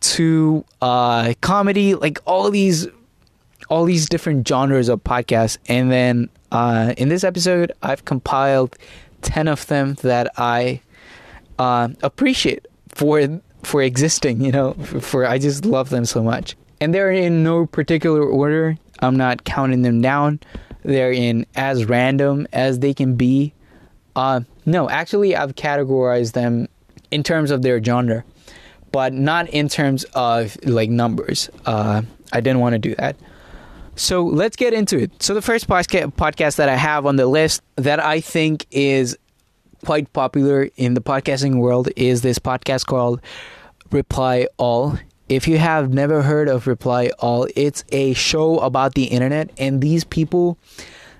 to 0.00 0.64
uh, 0.80 1.34
comedy 1.40 1.94
like 1.94 2.18
all 2.26 2.50
these 2.50 2.88
all 3.68 3.84
these 3.84 4.08
different 4.08 4.46
genres 4.46 4.88
of 4.88 5.02
podcasts. 5.02 5.56
And 5.68 5.90
then 5.90 6.28
uh, 6.50 6.94
in 6.96 7.08
this 7.08 7.24
episode 7.24 7.72
i've 7.82 8.04
compiled 8.04 8.76
10 9.22 9.48
of 9.48 9.66
them 9.66 9.94
that 10.02 10.30
i 10.36 10.80
uh, 11.58 11.88
appreciate 12.02 12.66
for 12.88 13.40
for 13.62 13.82
existing 13.82 14.40
you 14.40 14.52
know 14.52 14.74
for, 14.74 15.00
for 15.00 15.26
i 15.26 15.38
just 15.38 15.64
love 15.64 15.88
them 15.90 16.04
so 16.04 16.22
much. 16.22 16.56
And 16.80 16.92
they're 16.92 17.12
in 17.12 17.44
no 17.44 17.66
particular 17.66 18.24
order. 18.24 18.76
I'm 18.98 19.16
not 19.16 19.44
counting 19.44 19.82
them 19.82 20.00
down. 20.00 20.40
They're 20.82 21.12
in 21.12 21.46
as 21.54 21.84
random 21.84 22.48
as 22.52 22.80
they 22.80 22.92
can 22.92 23.14
be 23.14 23.54
uh, 24.16 24.40
no 24.66 24.88
actually 24.88 25.34
i've 25.36 25.54
categorized 25.54 26.32
them 26.32 26.68
in 27.10 27.22
terms 27.22 27.50
of 27.50 27.62
their 27.62 27.82
genre 27.82 28.24
but 28.90 29.12
not 29.12 29.48
in 29.50 29.68
terms 29.68 30.04
of 30.14 30.56
like 30.64 30.90
numbers 30.90 31.50
uh, 31.66 32.02
i 32.32 32.40
didn't 32.40 32.60
want 32.60 32.72
to 32.72 32.78
do 32.78 32.94
that 32.96 33.16
so 33.94 34.24
let's 34.24 34.56
get 34.56 34.72
into 34.72 34.98
it. 34.98 35.22
So 35.22 35.34
the 35.34 35.42
first 35.42 35.68
podca- 35.68 36.12
podcast 36.14 36.56
that 36.56 36.68
I 36.68 36.76
have 36.76 37.06
on 37.06 37.16
the 37.16 37.26
list 37.26 37.62
that 37.76 38.00
I 38.00 38.20
think 38.20 38.66
is 38.70 39.16
quite 39.84 40.12
popular 40.12 40.68
in 40.76 40.94
the 40.94 41.00
podcasting 41.00 41.58
world 41.58 41.88
is 41.96 42.22
this 42.22 42.38
podcast 42.38 42.86
called 42.86 43.20
Reply 43.90 44.46
All. 44.56 44.98
If 45.28 45.46
you 45.46 45.58
have 45.58 45.92
never 45.92 46.22
heard 46.22 46.48
of 46.48 46.66
Reply 46.66 47.10
All, 47.18 47.46
it's 47.54 47.84
a 47.90 48.14
show 48.14 48.58
about 48.60 48.94
the 48.94 49.04
internet 49.04 49.50
and 49.58 49.80
these 49.80 50.04
people 50.04 50.58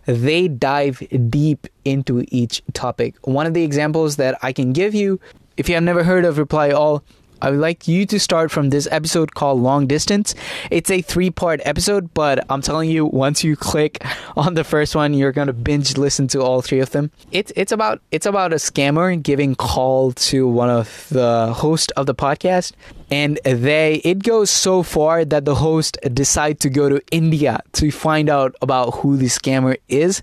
they 0.07 0.49
dive 0.49 1.03
deep 1.31 1.67
into 1.85 2.25
each 2.29 2.63
topic. 2.73 3.15
One 3.27 3.47
of 3.47 3.55
the 3.55 3.65
examples 3.65 4.17
that 4.17 4.39
I 4.43 4.53
can 4.53 4.73
give 4.73 4.95
you 4.95 5.21
if 5.57 5.69
you 5.69 5.75
have 5.75 5.85
never 5.85 6.03
heard 6.03 6.25
of 6.25 6.39
Reply 6.39 6.71
All, 6.71 7.05
I 7.43 7.51
would 7.51 7.59
like 7.59 7.89
you 7.89 8.07
to 8.07 8.21
start 8.21 8.53
from 8.53 8.71
this 8.71 8.87
episode 8.93 9.35
called 9.35 9.61
Long 9.61 9.89
Distance. 9.89 10.33
It's 10.71 10.91
a 10.91 11.03
three 11.03 11.29
part 11.29 11.61
episode, 11.65 12.15
but 12.15 12.47
I'm 12.49 12.63
telling 12.63 12.89
you, 12.89 13.05
once 13.05 13.43
you 13.43 13.57
click 13.57 14.05
on 14.37 14.55
the 14.55 14.63
first 14.63 14.95
one, 14.95 15.13
you're 15.13 15.33
gonna 15.33 15.53
binge 15.53 15.97
listen 15.99 16.29
to 16.29 16.41
all 16.41 16.63
three 16.63 16.79
of 16.79 16.91
them. 16.91 17.11
It's 17.33 17.53
it's 17.57 17.73
about 17.73 18.01
it's 18.13 18.27
about 18.27 18.53
a 18.53 18.57
scammer 18.57 19.21
giving 19.21 19.57
call 19.57 20.13
to 20.13 20.47
one 20.47 20.71
of 20.71 21.09
the 21.11 21.53
host 21.53 21.93
of 21.97 22.07
the 22.07 22.15
podcast, 22.15 22.73
and 23.13 23.39
they 23.45 23.97
it 24.05 24.23
goes 24.23 24.51
so 24.51 24.83
far 24.83 25.23
that 25.27 25.45
the 25.45 25.57
host 25.57 25.99
decide 26.15 26.59
to 26.61 26.71
go 26.71 26.89
to 26.89 27.01
India 27.11 27.61
to 27.73 27.91
find 27.91 28.31
out 28.31 28.57
about 28.63 28.95
who 28.97 29.19
the 29.19 29.27
scammer 29.27 29.77
is 29.89 30.23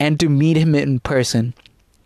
and 0.00 0.18
to 0.18 0.30
meet 0.30 0.56
him 0.56 0.74
in 0.74 0.98
person. 1.00 1.52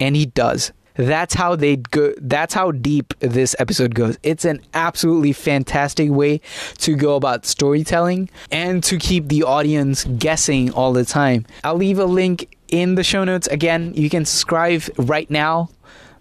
And 0.00 0.16
he 0.16 0.26
does. 0.26 0.72
That's 0.96 1.34
how 1.34 1.54
they 1.54 1.76
go 1.76 2.12
that's 2.20 2.54
how 2.54 2.72
deep 2.72 3.14
this 3.20 3.54
episode 3.60 3.94
goes. 3.94 4.18
It's 4.24 4.44
an 4.44 4.62
absolutely 4.74 5.32
fantastic 5.32 6.10
way 6.10 6.40
to 6.78 6.96
go 6.96 7.14
about 7.14 7.46
storytelling 7.46 8.28
and 8.50 8.82
to 8.84 8.98
keep 8.98 9.28
the 9.28 9.44
audience 9.44 10.04
guessing 10.18 10.72
all 10.72 10.92
the 10.92 11.04
time. 11.04 11.46
I'll 11.62 11.76
leave 11.76 12.00
a 12.00 12.04
link 12.04 12.56
in 12.66 12.96
the 12.96 13.04
show 13.04 13.22
notes. 13.22 13.46
Again 13.46 13.94
you 13.94 14.10
can 14.10 14.24
subscribe 14.24 14.82
right 14.98 15.30
now 15.30 15.70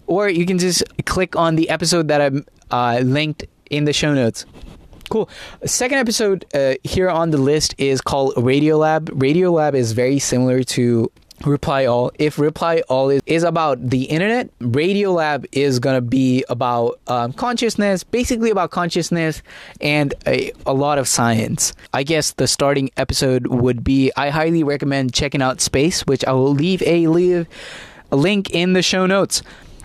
or 0.06 0.28
you 0.28 0.46
can 0.46 0.58
just 0.58 0.84
click 1.06 1.34
on 1.34 1.56
the 1.56 1.68
episode 1.68 2.06
that 2.06 2.20
i'm 2.20 2.46
uh, 2.70 3.00
linked 3.02 3.44
in 3.70 3.84
the 3.84 3.92
show 3.92 4.14
notes 4.14 4.46
Cool. 5.08 5.28
Second 5.64 5.98
episode 5.98 6.44
uh, 6.52 6.74
here 6.82 7.08
on 7.08 7.30
the 7.30 7.38
list 7.38 7.74
is 7.78 8.00
called 8.00 8.34
Radiolab. 8.34 9.04
Radiolab 9.10 9.74
is 9.74 9.92
very 9.92 10.18
similar 10.18 10.64
to 10.64 11.12
Reply 11.44 11.84
All. 11.84 12.10
If 12.18 12.38
Reply 12.40 12.82
All 12.88 13.10
is, 13.10 13.20
is 13.24 13.44
about 13.44 13.90
the 13.90 14.04
internet, 14.04 14.50
Radiolab 14.58 15.46
is 15.52 15.78
going 15.78 15.96
to 15.96 16.00
be 16.00 16.44
about 16.48 16.98
um, 17.06 17.32
consciousness, 17.34 18.02
basically 18.02 18.50
about 18.50 18.72
consciousness 18.72 19.42
and 19.80 20.12
a, 20.26 20.50
a 20.64 20.74
lot 20.74 20.98
of 20.98 21.06
science. 21.06 21.72
I 21.92 22.02
guess 22.02 22.32
the 22.32 22.48
starting 22.48 22.90
episode 22.96 23.46
would 23.46 23.84
be 23.84 24.10
I 24.16 24.30
highly 24.30 24.64
recommend 24.64 25.14
checking 25.14 25.42
out 25.42 25.60
Space, 25.60 26.00
which 26.06 26.24
I 26.24 26.32
will 26.32 26.52
leave 26.52 26.82
a, 26.82 27.06
leave 27.06 27.46
a 28.10 28.16
link 28.16 28.50
in 28.50 28.72
the 28.72 28.82
show 28.82 29.06
notes. 29.06 29.42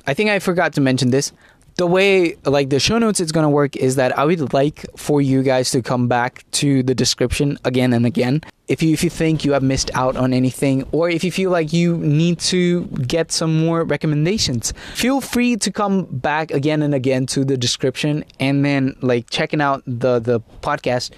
I 0.07 0.15
think 0.15 0.31
I 0.31 0.39
forgot 0.39 0.73
to 0.73 0.81
mention 0.81 1.11
this 1.11 1.31
the 1.77 1.87
way 1.87 2.35
like 2.45 2.69
the 2.69 2.79
show 2.79 2.97
notes 2.97 3.19
is 3.19 3.31
going 3.31 3.45
to 3.45 3.49
work 3.49 3.75
is 3.75 3.95
that 3.95 4.17
I 4.17 4.25
would 4.25 4.53
like 4.53 4.85
for 4.97 5.21
you 5.21 5.41
guys 5.41 5.71
to 5.71 5.81
come 5.81 6.07
back 6.07 6.43
to 6.51 6.83
the 6.83 6.93
description 6.93 7.57
again 7.63 7.93
and 7.93 8.05
again. 8.05 8.41
If 8.67 8.83
you 8.83 8.93
if 8.93 9.03
you 9.03 9.09
think 9.09 9.43
you 9.43 9.53
have 9.53 9.63
missed 9.63 9.91
out 9.93 10.15
on 10.15 10.33
anything 10.33 10.87
or 10.91 11.09
if 11.09 11.23
you 11.23 11.31
feel 11.31 11.51
like 11.51 11.73
you 11.73 11.97
need 11.97 12.39
to 12.39 12.85
get 13.07 13.31
some 13.31 13.65
more 13.65 13.83
recommendations, 13.83 14.73
feel 14.93 15.21
free 15.21 15.55
to 15.57 15.71
come 15.71 16.05
back 16.05 16.51
again 16.51 16.81
and 16.81 16.93
again 16.93 17.25
to 17.27 17.43
the 17.43 17.57
description 17.57 18.23
and 18.39 18.63
then 18.63 18.95
like 19.01 19.29
checking 19.29 19.61
out 19.61 19.83
the 19.85 20.19
the 20.19 20.41
podcast 20.61 21.11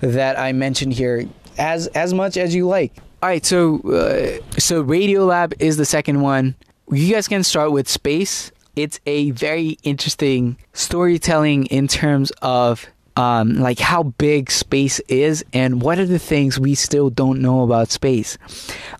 that 0.00 0.38
I 0.38 0.52
mentioned 0.52 0.94
here 0.94 1.28
as 1.58 1.86
as 1.88 2.14
much 2.14 2.36
as 2.36 2.54
you 2.54 2.66
like. 2.66 2.92
All 3.22 3.28
right, 3.28 3.44
so 3.44 3.80
uh, 3.80 4.58
so 4.58 4.84
Radiolab 4.84 5.54
is 5.58 5.76
the 5.76 5.86
second 5.86 6.20
one. 6.20 6.54
You 6.90 7.12
guys 7.12 7.26
can 7.26 7.42
start 7.42 7.72
with 7.72 7.88
space 7.88 8.52
it's 8.76 9.00
a 9.06 9.30
very 9.32 9.78
interesting 9.82 10.56
storytelling 10.72 11.66
in 11.66 11.88
terms 11.88 12.32
of 12.42 12.86
um, 13.16 13.54
like 13.60 13.78
how 13.78 14.02
big 14.02 14.50
space 14.50 15.00
is 15.08 15.44
and 15.52 15.82
what 15.82 15.98
are 15.98 16.06
the 16.06 16.18
things 16.18 16.58
we 16.58 16.74
still 16.74 17.10
don't 17.10 17.40
know 17.40 17.62
about 17.62 17.90
space. 17.90 18.36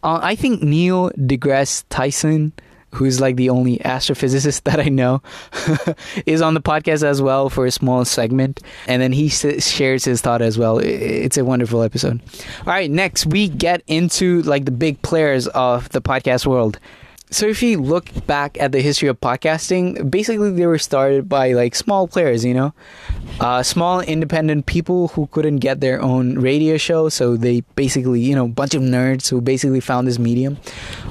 Uh, 0.03 0.21
I 0.23 0.37
think 0.37 0.63
Neil 0.63 1.11
deGrasse 1.11 1.85
Tyson, 1.89 2.53
who's 2.93 3.21
like 3.21 3.35
the 3.35 3.51
only 3.51 3.79
astrophysicist 3.79 4.63
that 4.65 4.79
I 4.79 4.89
know, 4.89 5.21
is 6.27 6.43
on 6.43 6.55
the 6.55 6.63
podcast 6.63 7.03
as 7.03 7.21
well 7.21 7.51
for 7.51 7.67
a 7.67 7.73
small 7.73 8.05
segment, 8.05 8.61
and 8.87 9.03
then 9.03 9.13
he 9.13 9.29
shares 9.29 10.05
his 10.05 10.21
thought 10.21 10.43
as 10.43 10.57
well. 10.57 10.79
It's 10.79 11.37
a 11.37 11.45
wonderful 11.45 11.83
episode. 11.83 12.21
All 12.61 12.67
right, 12.67 12.91
next 12.91 13.27
we 13.27 13.49
get 13.49 13.83
into 13.89 14.43
like 14.43 14.65
the 14.65 14.71
big 14.71 15.03
players 15.03 15.49
of 15.49 15.89
the 15.89 16.01
podcast 16.01 16.47
world. 16.47 16.79
So 17.35 17.49
if 17.49 17.65
you 17.65 17.83
look 17.83 18.07
back 18.29 18.57
at 18.61 18.71
the 18.71 18.81
history 18.81 19.09
of 19.09 19.21
podcasting, 19.21 20.09
basically 20.09 20.53
they 20.53 20.67
were 20.67 20.79
started 20.79 21.29
by 21.29 21.51
like 21.51 21.75
small 21.75 22.07
players, 22.07 22.45
you 22.45 22.55
know, 22.55 22.73
uh, 23.41 23.65
small 23.65 24.01
independent 24.01 24.67
people 24.67 25.09
who 25.09 25.27
couldn't 25.27 25.57
get 25.57 25.81
their 25.81 26.01
own 26.01 26.39
radio 26.39 26.77
show, 26.77 27.09
so 27.09 27.37
they 27.37 27.63
basically, 27.75 28.21
you 28.21 28.37
know, 28.37 28.47
bunch 28.47 28.77
of 28.77 28.83
nerds 28.83 29.29
who 29.29 29.41
basically 29.41 29.81
found 29.81 30.07
this 30.07 30.17
medium 30.17 30.59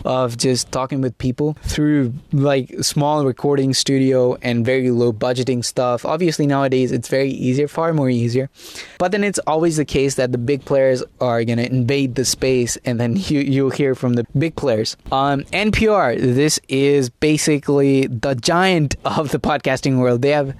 of 0.05 0.37
just 0.37 0.71
talking 0.71 1.01
with 1.01 1.17
people 1.17 1.57
through 1.63 2.13
like 2.31 2.73
small 2.81 3.25
recording 3.25 3.73
studio 3.73 4.37
and 4.41 4.65
very 4.65 4.91
low 4.91 5.11
budgeting 5.11 5.63
stuff. 5.63 6.05
Obviously 6.05 6.47
nowadays 6.47 6.93
it's 6.93 7.09
very 7.09 7.31
easier, 7.31 7.67
far 7.67 7.93
more 7.93 8.09
easier, 8.09 8.49
but 8.97 9.11
then 9.11 9.25
it's 9.25 9.39
always 9.39 9.75
the 9.75 9.83
case 9.83 10.15
that 10.15 10.31
the 10.31 10.37
big 10.37 10.63
players 10.63 11.03
are 11.19 11.43
gonna 11.43 11.63
invade 11.63 12.15
the 12.15 12.23
space, 12.23 12.77
and 12.85 12.97
then 12.97 13.15
you 13.27 13.41
you'll 13.41 13.71
hear 13.71 13.93
from 13.93 14.13
the 14.13 14.25
big 14.37 14.55
players. 14.55 14.95
Um, 15.11 15.43
NPR 15.51 16.12
this 16.19 16.59
is 16.67 17.09
basically 17.09 18.07
the 18.07 18.35
giant 18.35 18.95
of 19.05 19.31
the 19.31 19.39
podcasting 19.39 19.99
world. 19.99 20.21
They 20.21 20.31
have 20.31 20.55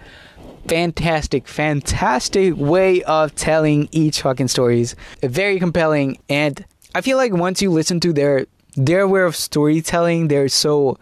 fantastic, 0.68 1.48
fantastic 1.48 2.56
way 2.56 3.04
of 3.04 3.36
telling 3.36 3.90
each 3.92 4.22
fucking 4.22 4.48
stories. 4.48 4.96
Very 5.22 5.60
compelling, 5.60 6.20
and 6.30 6.64
I 6.96 7.02
feel 7.02 7.18
like 7.18 7.34
once 7.34 7.62
you 7.62 7.72
listen 7.72 8.00
to 8.02 8.14
their 8.14 8.46
their 8.76 9.08
way 9.08 9.22
of 9.22 9.36
storytelling, 9.36 10.28
they're 10.30 10.50
so 10.50 10.98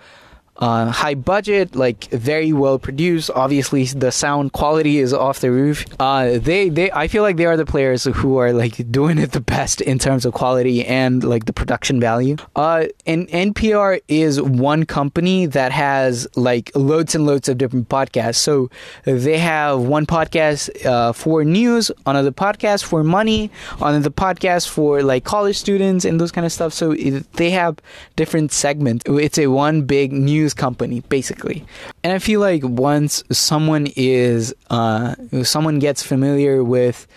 uh, 0.61 0.91
high 0.91 1.15
budget, 1.15 1.75
like 1.75 2.05
very 2.11 2.53
well 2.53 2.77
produced. 2.77 3.31
Obviously, 3.33 3.85
the 3.85 4.11
sound 4.11 4.53
quality 4.53 4.99
is 4.99 5.11
off 5.11 5.39
the 5.39 5.51
roof. 5.51 5.85
Uh, 5.99 6.37
they, 6.37 6.69
they, 6.69 6.91
I 6.91 7.07
feel 7.07 7.23
like 7.23 7.37
they 7.37 7.45
are 7.45 7.57
the 7.57 7.65
players 7.65 8.03
who 8.03 8.37
are 8.37 8.53
like 8.53 8.91
doing 8.91 9.17
it 9.17 9.31
the 9.31 9.41
best 9.41 9.81
in 9.81 9.97
terms 9.97 10.23
of 10.23 10.33
quality 10.33 10.85
and 10.85 11.23
like 11.23 11.45
the 11.45 11.53
production 11.53 11.99
value. 11.99 12.37
Uh, 12.55 12.85
and 13.07 13.27
NPR 13.29 14.01
is 14.07 14.39
one 14.39 14.85
company 14.85 15.47
that 15.47 15.71
has 15.71 16.27
like 16.35 16.71
loads 16.75 17.15
and 17.15 17.25
loads 17.25 17.49
of 17.49 17.57
different 17.57 17.89
podcasts. 17.89 18.35
So 18.35 18.69
they 19.03 19.39
have 19.39 19.79
one 19.79 20.05
podcast 20.05 20.85
uh, 20.85 21.11
for 21.11 21.43
news, 21.43 21.89
another 22.05 22.31
podcast 22.31 22.83
for 22.83 23.03
money, 23.03 23.49
another 23.81 24.11
podcast 24.11 24.69
for 24.69 25.01
like 25.01 25.23
college 25.23 25.57
students 25.57 26.05
and 26.05 26.21
those 26.21 26.31
kind 26.31 26.45
of 26.45 26.51
stuff. 26.51 26.71
So 26.71 26.93
they 26.93 27.49
have 27.49 27.79
different 28.15 28.51
segments. 28.51 29.03
It's 29.07 29.39
a 29.39 29.47
one 29.47 29.83
big 29.83 30.11
news 30.11 30.50
company, 30.53 31.01
basically. 31.01 31.65
And 32.03 32.13
I 32.13 32.19
feel 32.19 32.39
like 32.39 32.63
once 32.63 33.23
someone 33.31 33.87
is, 33.95 34.53
uh, 34.69 35.15
someone 35.43 35.79
gets 35.79 36.03
familiar 36.03 36.63
with 36.63 37.07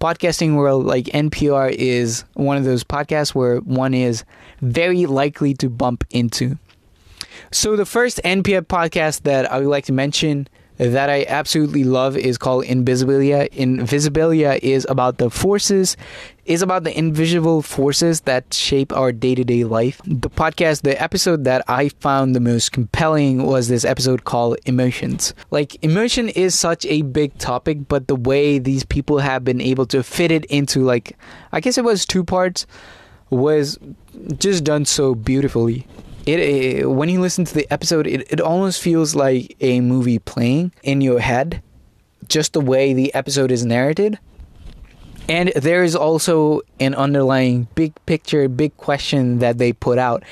podcasting 0.00 0.56
world, 0.56 0.84
like 0.86 1.06
NPR 1.06 1.70
is 1.70 2.24
one 2.34 2.56
of 2.56 2.64
those 2.64 2.84
podcasts 2.84 3.34
where 3.34 3.58
one 3.58 3.94
is 3.94 4.24
very 4.60 5.06
likely 5.06 5.54
to 5.54 5.68
bump 5.68 6.04
into. 6.10 6.58
So 7.50 7.76
the 7.76 7.86
first 7.86 8.20
NPR 8.24 8.62
podcast 8.62 9.22
that 9.22 9.50
I 9.50 9.58
would 9.60 9.68
like 9.68 9.84
to 9.86 9.92
mention 9.92 10.48
that 10.78 11.08
I 11.08 11.24
absolutely 11.28 11.84
love 11.84 12.16
is 12.16 12.36
called 12.38 12.64
Invisibilia. 12.64 13.50
Invisibilia 13.52 14.58
is 14.62 14.86
about 14.88 15.18
the 15.18 15.30
forces, 15.30 15.96
is 16.46 16.62
about 16.62 16.84
the 16.84 16.96
invisible 16.96 17.62
forces 17.62 18.22
that 18.22 18.52
shape 18.52 18.92
our 18.92 19.12
day 19.12 19.34
to 19.34 19.44
day 19.44 19.64
life. 19.64 20.00
The 20.04 20.30
podcast, 20.30 20.82
the 20.82 21.00
episode 21.00 21.44
that 21.44 21.64
I 21.68 21.88
found 21.88 22.34
the 22.34 22.40
most 22.40 22.72
compelling 22.72 23.44
was 23.44 23.68
this 23.68 23.84
episode 23.84 24.24
called 24.24 24.58
Emotions. 24.66 25.32
Like, 25.50 25.82
emotion 25.84 26.28
is 26.30 26.58
such 26.58 26.84
a 26.86 27.02
big 27.02 27.36
topic, 27.38 27.88
but 27.88 28.08
the 28.08 28.16
way 28.16 28.58
these 28.58 28.84
people 28.84 29.18
have 29.18 29.44
been 29.44 29.60
able 29.60 29.86
to 29.86 30.02
fit 30.02 30.30
it 30.30 30.44
into, 30.46 30.80
like, 30.80 31.16
I 31.52 31.60
guess 31.60 31.78
it 31.78 31.84
was 31.84 32.04
two 32.04 32.24
parts, 32.24 32.66
was 33.30 33.78
just 34.38 34.64
done 34.64 34.84
so 34.84 35.14
beautifully 35.14 35.86
it, 36.26 36.90
when 36.90 37.08
you 37.08 37.20
listen 37.20 37.44
to 37.44 37.54
the 37.54 37.66
episode 37.70 38.06
it, 38.06 38.26
it 38.30 38.40
almost 38.40 38.80
feels 38.80 39.14
like 39.14 39.56
a 39.60 39.80
movie 39.80 40.18
playing 40.18 40.72
in 40.82 41.00
your 41.00 41.20
head 41.20 41.62
just 42.28 42.52
the 42.52 42.60
way 42.60 42.92
the 42.92 43.12
episode 43.14 43.50
is 43.50 43.64
narrated. 43.64 44.18
And 45.26 45.52
there 45.56 45.82
is 45.82 45.96
also 45.96 46.60
an 46.80 46.94
underlying 46.94 47.66
big 47.74 47.94
picture 48.04 48.46
big 48.46 48.76
question 48.76 49.38
that 49.38 49.56
they 49.56 49.72
put 49.72 49.96
out 49.96 50.22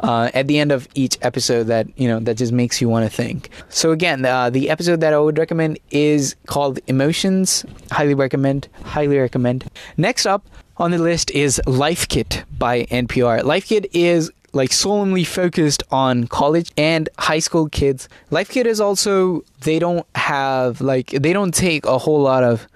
uh, 0.00 0.30
at 0.34 0.48
the 0.48 0.58
end 0.58 0.72
of 0.72 0.88
each 0.94 1.16
episode 1.22 1.64
that 1.68 1.86
you 1.96 2.08
know 2.08 2.18
that 2.18 2.36
just 2.36 2.50
makes 2.50 2.80
you 2.80 2.88
want 2.88 3.08
to 3.08 3.16
think. 3.16 3.50
So 3.68 3.92
again 3.92 4.24
uh, 4.24 4.50
the 4.50 4.68
episode 4.68 5.00
that 5.02 5.14
i 5.14 5.18
would 5.20 5.38
recommend 5.38 5.78
is 5.92 6.34
called 6.46 6.80
emotions. 6.88 7.64
Highly 7.92 8.14
recommend 8.14 8.66
highly 8.82 9.18
recommend. 9.18 9.70
Next 9.96 10.26
up 10.26 10.44
on 10.78 10.90
the 10.90 10.98
list 10.98 11.30
is 11.30 11.60
life 11.66 12.08
kit 12.08 12.42
by 12.58 12.84
npr 12.86 13.44
life 13.44 13.68
kit 13.68 13.86
is 13.94 14.32
like 14.52 14.72
solemnly 14.72 15.24
focused 15.24 15.82
on 15.90 16.26
college 16.26 16.70
and 16.76 17.08
high 17.18 17.38
school 17.38 17.68
kids. 17.68 18.08
Life 18.30 18.50
Kit 18.50 18.66
is 18.66 18.80
also 18.80 19.44
they 19.60 19.78
don't 19.78 20.06
have 20.14 20.80
like 20.80 21.10
they 21.10 21.32
don't 21.32 21.54
take 21.54 21.86
a 21.86 21.98
whole 21.98 22.20
lot 22.20 22.42
of 22.42 22.66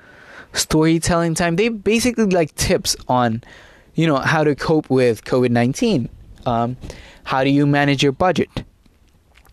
storytelling 0.53 1.35
time. 1.35 1.57
They 1.57 1.69
basically 1.69 2.27
like 2.27 2.55
tips 2.55 2.97
on 3.09 3.43
you 3.95 4.07
know 4.07 4.17
how 4.17 4.45
to 4.45 4.55
cope 4.55 4.89
with 4.91 5.25
COVID 5.25 5.51
nineteen. 5.51 6.09
Um, 6.47 6.77
how 7.25 7.43
do 7.43 7.51
you 7.51 7.67
manage 7.67 8.03
your 8.03 8.13
budget? 8.13 8.51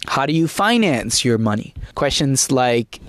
How 0.07 0.25
do 0.25 0.33
you 0.33 0.47
finance 0.47 1.23
your 1.23 1.37
money? 1.37 1.73
Questions 1.95 2.51
like 2.51 2.99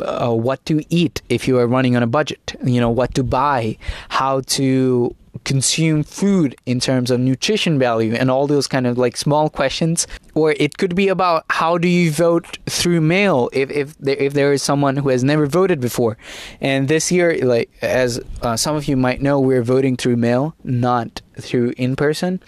uh, 0.00 0.32
what 0.32 0.64
to 0.66 0.82
eat 0.88 1.20
if 1.28 1.48
you 1.48 1.58
are 1.58 1.66
running 1.66 1.96
on 1.96 2.02
a 2.02 2.06
budget, 2.06 2.56
you 2.64 2.80
know, 2.80 2.90
what 2.90 3.14
to 3.14 3.22
buy, 3.22 3.76
how 4.08 4.40
to 4.40 5.14
consume 5.44 6.02
food 6.02 6.54
in 6.66 6.78
terms 6.78 7.10
of 7.10 7.18
nutrition 7.18 7.78
value 7.78 8.14
and 8.14 8.30
all 8.30 8.46
those 8.46 8.66
kind 8.66 8.86
of 8.86 8.98
like 8.98 9.16
small 9.16 9.48
questions. 9.48 10.06
Or 10.34 10.52
it 10.52 10.78
could 10.78 10.94
be 10.94 11.08
about 11.08 11.44
how 11.50 11.78
do 11.78 11.88
you 11.88 12.10
vote 12.10 12.58
through 12.66 13.00
mail 13.00 13.48
if 13.52 13.70
if 13.70 13.96
there, 13.98 14.16
if 14.16 14.34
there 14.34 14.52
is 14.52 14.62
someone 14.62 14.96
who 14.96 15.08
has 15.08 15.24
never 15.24 15.46
voted 15.46 15.80
before. 15.80 16.16
And 16.60 16.88
this 16.88 17.10
year 17.10 17.38
like 17.42 17.70
as 17.82 18.20
uh, 18.42 18.56
some 18.56 18.76
of 18.76 18.86
you 18.86 18.96
might 18.96 19.22
know 19.22 19.40
we're 19.40 19.62
voting 19.62 19.96
through 19.96 20.16
mail 20.16 20.54
not 20.64 21.22
through 21.38 21.74
in 21.76 21.96
person. 21.96 22.40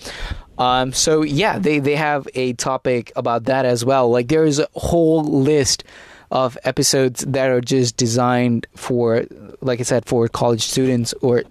Um, 0.59 0.93
so 0.93 1.23
yeah 1.23 1.59
they 1.59 1.79
they 1.79 1.97
have 1.97 2.29
a 2.35 2.53
topic 2.55 3.13
about 3.17 3.45
that 3.45 3.65
as 3.65 3.85
well. 3.85 4.11
Like 4.11 4.29
there 4.29 4.45
is 4.45 4.59
a 4.59 4.69
whole 4.75 5.25
list 5.25 5.85
of 6.31 6.59
episodes 6.65 7.21
that 7.27 7.51
are 7.51 7.61
just 7.61 7.97
designed 7.97 8.67
for 8.75 9.25
like 9.61 9.79
i 9.79 9.83
said 9.83 10.05
for 10.05 10.27
college 10.27 10.63
students 10.63 11.13
or 11.21 11.45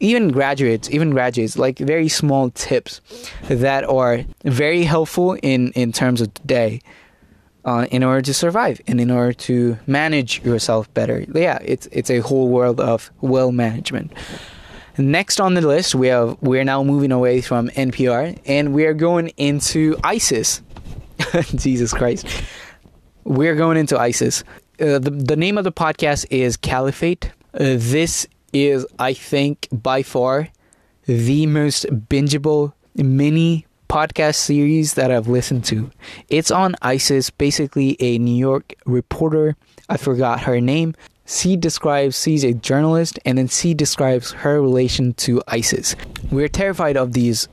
even 0.00 0.30
graduates, 0.30 0.90
even 0.90 1.10
graduates, 1.10 1.58
like 1.58 1.78
very 1.78 2.08
small 2.08 2.50
tips 2.50 3.00
that 3.48 3.84
are 3.84 4.24
very 4.44 4.84
helpful 4.84 5.34
in 5.42 5.72
in 5.72 5.92
terms 5.92 6.20
of 6.20 6.32
today. 6.34 6.80
Uh, 7.64 7.84
in 7.90 8.02
order 8.02 8.22
to 8.22 8.32
survive 8.32 8.80
and 8.86 8.98
in 8.98 9.10
order 9.10 9.32
to 9.32 9.76
manage 9.86 10.42
yourself 10.42 10.92
better, 10.94 11.26
yeah, 11.34 11.58
it's 11.62 11.86
it's 11.92 12.08
a 12.08 12.20
whole 12.20 12.48
world 12.48 12.80
of 12.80 13.10
well 13.20 13.52
management. 13.52 14.12
Next 14.96 15.40
on 15.40 15.54
the 15.54 15.60
list, 15.60 15.94
we 15.94 16.08
have 16.08 16.36
we're 16.40 16.64
now 16.64 16.82
moving 16.82 17.12
away 17.12 17.40
from 17.40 17.68
NPR 17.70 18.38
and 18.46 18.72
we 18.72 18.84
are 18.86 18.94
going 18.94 19.28
into 19.36 19.96
ISIS. 20.02 20.62
Jesus 21.54 21.92
Christ, 21.92 22.26
we're 23.24 23.56
going 23.56 23.76
into 23.76 23.98
ISIS. 23.98 24.44
Uh, 24.80 24.98
the 24.98 25.10
the 25.10 25.36
name 25.36 25.58
of 25.58 25.64
the 25.64 25.72
podcast 25.72 26.26
is 26.30 26.56
Caliphate. 26.56 27.32
Uh, 27.54 27.76
this 27.76 28.26
is, 28.52 28.86
I 28.98 29.12
think, 29.12 29.68
by 29.70 30.02
far 30.02 30.48
the 31.06 31.46
most 31.46 31.86
bingeable 31.86 32.72
mini 32.94 33.66
podcast 33.88 34.34
series 34.34 34.94
that 34.94 35.10
I've 35.10 35.28
listened 35.28 35.64
to. 35.66 35.90
It's 36.28 36.50
on 36.50 36.76
ISIS, 36.82 37.30
basically 37.30 37.96
a 38.00 38.18
New 38.18 38.36
York 38.36 38.74
reporter. 38.84 39.56
I 39.88 39.96
forgot 39.96 40.40
her 40.40 40.60
name. 40.60 40.94
She 41.26 41.56
describes 41.56 42.22
she's 42.22 42.44
a 42.44 42.54
journalist, 42.54 43.18
and 43.24 43.38
then 43.38 43.48
she 43.48 43.74
describes 43.74 44.32
her 44.32 44.60
relation 44.60 45.14
to 45.14 45.42
ISIS. 45.48 45.96
We're 46.30 46.48
terrified 46.48 46.96
of 46.96 47.12
these 47.12 47.48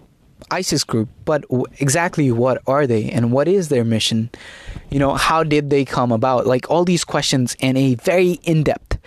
ISIS 0.52 0.84
group, 0.84 1.10
but 1.24 1.44
exactly 1.80 2.32
what 2.32 2.62
are 2.68 2.88
they, 2.88 3.10
and 3.10 3.32
what 3.32 3.48
is 3.48 3.70
their 3.70 3.84
mission? 3.84 4.30
You 4.90 5.00
know, 5.00 5.16
how 5.16 5.44
did 5.44 5.70
they 5.70 5.86
come 5.86 6.12
about? 6.12 6.48
Like 6.48 6.70
all 6.70 6.86
these 6.86 7.04
questions, 7.04 7.56
and 7.62 7.78
a 7.78 7.96
very 7.96 8.34
in 8.44 8.64
depth 8.64 8.98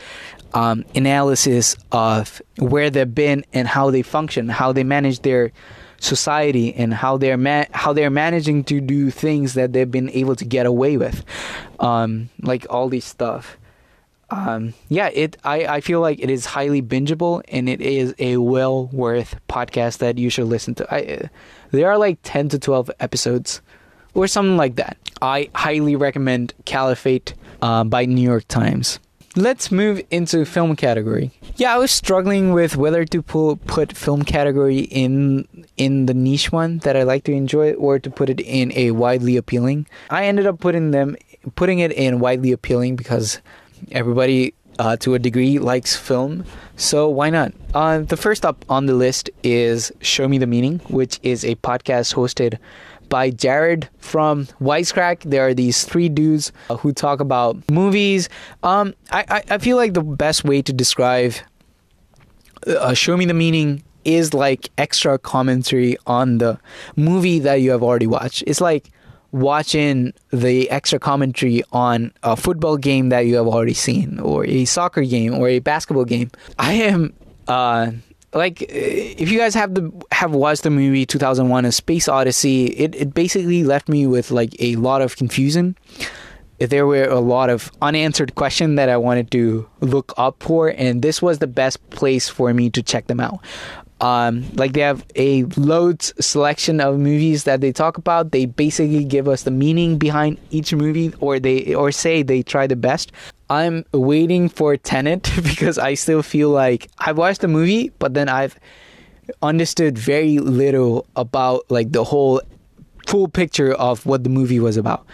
um, 0.54 0.84
analysis 0.94 1.76
of 1.92 2.40
where 2.58 2.90
they've 2.90 3.14
been 3.14 3.44
and 3.52 3.68
how 3.68 3.90
they 3.90 4.02
function, 4.02 4.48
how 4.48 4.72
they 4.72 4.84
manage 4.84 5.20
their 5.20 5.52
society, 6.00 6.74
and 6.74 6.94
how 6.94 7.16
they're 7.16 7.36
ma- 7.36 7.66
how 7.72 7.92
they're 7.92 8.10
managing 8.10 8.64
to 8.64 8.80
do 8.80 9.10
things 9.10 9.54
that 9.54 9.72
they've 9.72 9.90
been 9.90 10.10
able 10.10 10.36
to 10.36 10.44
get 10.44 10.66
away 10.66 10.96
with, 10.96 11.24
um, 11.80 12.30
like 12.42 12.66
all 12.70 12.88
these 12.88 13.04
stuff. 13.04 13.56
Um, 14.30 14.74
yeah, 14.88 15.08
it. 15.08 15.38
I, 15.42 15.66
I 15.66 15.80
feel 15.80 16.00
like 16.00 16.20
it 16.20 16.30
is 16.30 16.44
highly 16.44 16.82
bingeable, 16.82 17.42
and 17.48 17.68
it 17.68 17.80
is 17.80 18.14
a 18.18 18.36
well 18.36 18.86
worth 18.92 19.36
podcast 19.48 19.98
that 19.98 20.18
you 20.18 20.30
should 20.30 20.46
listen 20.46 20.74
to. 20.76 20.94
I, 20.94 21.30
there 21.70 21.90
are 21.90 21.98
like 21.98 22.18
ten 22.22 22.48
to 22.50 22.58
twelve 22.58 22.90
episodes, 23.00 23.62
or 24.14 24.26
something 24.26 24.56
like 24.56 24.76
that. 24.76 24.98
I 25.22 25.50
highly 25.54 25.96
recommend 25.96 26.52
Caliphate 26.64 27.34
uh, 27.62 27.84
by 27.84 28.04
New 28.04 28.22
York 28.22 28.46
Times. 28.48 29.00
Let's 29.36 29.70
move 29.70 30.02
into 30.10 30.44
film 30.44 30.74
category. 30.74 31.30
Yeah, 31.56 31.74
I 31.74 31.78
was 31.78 31.90
struggling 31.90 32.52
with 32.52 32.76
whether 32.76 33.04
to 33.04 33.22
pull, 33.22 33.56
put 33.56 33.96
film 33.96 34.22
category 34.22 34.80
in 34.80 35.46
in 35.76 36.06
the 36.06 36.14
niche 36.14 36.50
one 36.50 36.78
that 36.78 36.96
I 36.96 37.02
like 37.02 37.24
to 37.24 37.32
enjoy 37.32 37.74
or 37.74 37.98
to 37.98 38.10
put 38.10 38.30
it 38.30 38.40
in 38.40 38.72
a 38.74 38.90
widely 38.92 39.36
appealing. 39.36 39.86
I 40.10 40.26
ended 40.26 40.46
up 40.46 40.60
putting 40.60 40.90
them 40.92 41.16
putting 41.54 41.78
it 41.78 41.92
in 41.92 42.20
widely 42.20 42.52
appealing 42.52 42.96
because 42.96 43.40
everybody 43.92 44.54
uh, 44.78 44.96
to 44.96 45.14
a 45.14 45.18
degree 45.18 45.58
likes 45.58 45.94
film, 45.96 46.44
so 46.76 47.08
why 47.08 47.30
not? 47.30 47.52
Uh, 47.74 47.98
the 47.98 48.16
first 48.16 48.46
up 48.46 48.64
on 48.68 48.86
the 48.86 48.94
list 48.94 49.28
is 49.42 49.92
Show 50.00 50.28
Me 50.28 50.38
the 50.38 50.46
Meaning, 50.46 50.78
which 50.88 51.18
is 51.22 51.44
a 51.44 51.54
podcast 51.56 52.14
hosted 52.14 52.58
by 53.08 53.30
Jared 53.30 53.88
from 53.98 54.46
Wisecrack. 54.60 55.22
There 55.22 55.46
are 55.46 55.54
these 55.54 55.84
three 55.84 56.08
dudes 56.08 56.52
uh, 56.70 56.76
who 56.76 56.92
talk 56.92 57.20
about 57.20 57.56
movies. 57.70 58.28
Um, 58.62 58.94
I, 59.10 59.24
I, 59.28 59.54
I 59.54 59.58
feel 59.58 59.76
like 59.76 59.94
the 59.94 60.02
best 60.02 60.44
way 60.44 60.62
to 60.62 60.72
describe 60.72 61.34
uh, 62.66 62.94
Show 62.94 63.16
Me 63.16 63.24
the 63.24 63.34
Meaning 63.34 63.82
is 64.04 64.32
like 64.32 64.70
extra 64.78 65.18
commentary 65.18 65.96
on 66.06 66.38
the 66.38 66.58
movie 66.96 67.38
that 67.40 67.56
you 67.56 67.70
have 67.70 67.82
already 67.82 68.06
watched. 68.06 68.42
It's 68.46 68.60
like 68.60 68.90
watching 69.32 70.14
the 70.32 70.70
extra 70.70 70.98
commentary 70.98 71.62
on 71.72 72.12
a 72.22 72.36
football 72.36 72.78
game 72.78 73.10
that 73.10 73.26
you 73.26 73.36
have 73.36 73.46
already 73.46 73.74
seen, 73.74 74.18
or 74.20 74.46
a 74.46 74.64
soccer 74.64 75.02
game, 75.02 75.34
or 75.34 75.48
a 75.48 75.58
basketball 75.58 76.04
game. 76.04 76.30
I 76.58 76.72
am. 76.74 77.12
Uh, 77.46 77.92
like 78.34 78.62
uh, 78.62 78.66
if 78.70 79.30
you 79.30 79.38
guys 79.38 79.54
have 79.54 79.74
the 79.74 79.92
have 80.12 80.32
watched 80.32 80.62
the 80.62 80.70
movie 80.70 81.06
2001 81.06 81.64
a 81.64 81.72
space 81.72 82.08
odyssey 82.08 82.66
it, 82.66 82.94
it 82.94 83.14
basically 83.14 83.64
left 83.64 83.88
me 83.88 84.06
with 84.06 84.30
like 84.30 84.54
a 84.60 84.76
lot 84.76 85.02
of 85.02 85.16
confusion. 85.16 85.76
There 86.58 86.86
were 86.88 87.04
a 87.04 87.20
lot 87.20 87.50
of 87.50 87.70
unanswered 87.80 88.34
questions 88.34 88.76
that 88.76 88.88
i 88.88 88.96
wanted 88.96 89.30
to 89.30 89.68
look 89.80 90.12
up 90.16 90.42
for 90.42 90.68
and 90.68 91.02
this 91.02 91.22
was 91.22 91.38
the 91.38 91.46
best 91.46 91.88
place 91.90 92.28
for 92.28 92.52
me 92.52 92.68
to 92.70 92.82
check 92.82 93.06
them 93.06 93.20
out 93.20 93.38
um, 94.00 94.44
like 94.54 94.72
they 94.72 94.80
have 94.80 95.04
a 95.16 95.44
loads 95.56 96.12
selection 96.24 96.80
of 96.80 96.98
movies 96.98 97.44
that 97.44 97.60
they 97.60 97.72
talk 97.72 97.98
about. 97.98 98.30
They 98.30 98.46
basically 98.46 99.04
give 99.04 99.28
us 99.28 99.42
the 99.42 99.50
meaning 99.50 99.98
behind 99.98 100.38
each 100.50 100.72
movie 100.72 101.12
or 101.20 101.38
they 101.40 101.74
or 101.74 101.90
say 101.90 102.22
they 102.22 102.42
try 102.42 102.66
the 102.66 102.76
best. 102.76 103.12
I'm 103.50 103.84
waiting 103.92 104.48
for 104.48 104.76
tenet 104.76 105.30
because 105.42 105.78
i 105.78 105.94
still 105.94 106.22
feel 106.22 106.50
like 106.50 106.88
i've 106.98 107.16
watched 107.16 107.40
the 107.40 107.48
movie 107.48 107.90
but 107.98 108.14
then 108.14 108.28
i've 108.28 108.58
understood 109.42 109.98
very 109.98 110.38
little 110.38 111.06
about 111.16 111.70
like 111.70 111.92
the 111.92 112.04
whole 112.04 112.40
full 113.06 113.28
picture 113.28 113.72
of 113.74 114.04
what 114.04 114.24
the 114.24 114.30
movie 114.30 114.60
was 114.60 114.76
about 114.76 115.06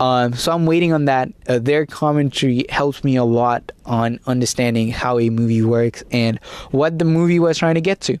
um, 0.00 0.34
so 0.34 0.52
I'm 0.52 0.66
waiting 0.66 0.92
on 0.92 1.06
that. 1.06 1.32
Uh, 1.48 1.58
their 1.58 1.86
commentary 1.86 2.64
helps 2.68 3.02
me 3.02 3.16
a 3.16 3.24
lot 3.24 3.72
on 3.84 4.20
understanding 4.26 4.90
how 4.90 5.18
a 5.18 5.30
movie 5.30 5.62
works 5.62 6.04
and 6.10 6.38
what 6.70 6.98
the 6.98 7.04
movie 7.04 7.38
was 7.38 7.58
trying 7.58 7.76
to 7.76 7.80
get 7.80 8.00
to. 8.02 8.18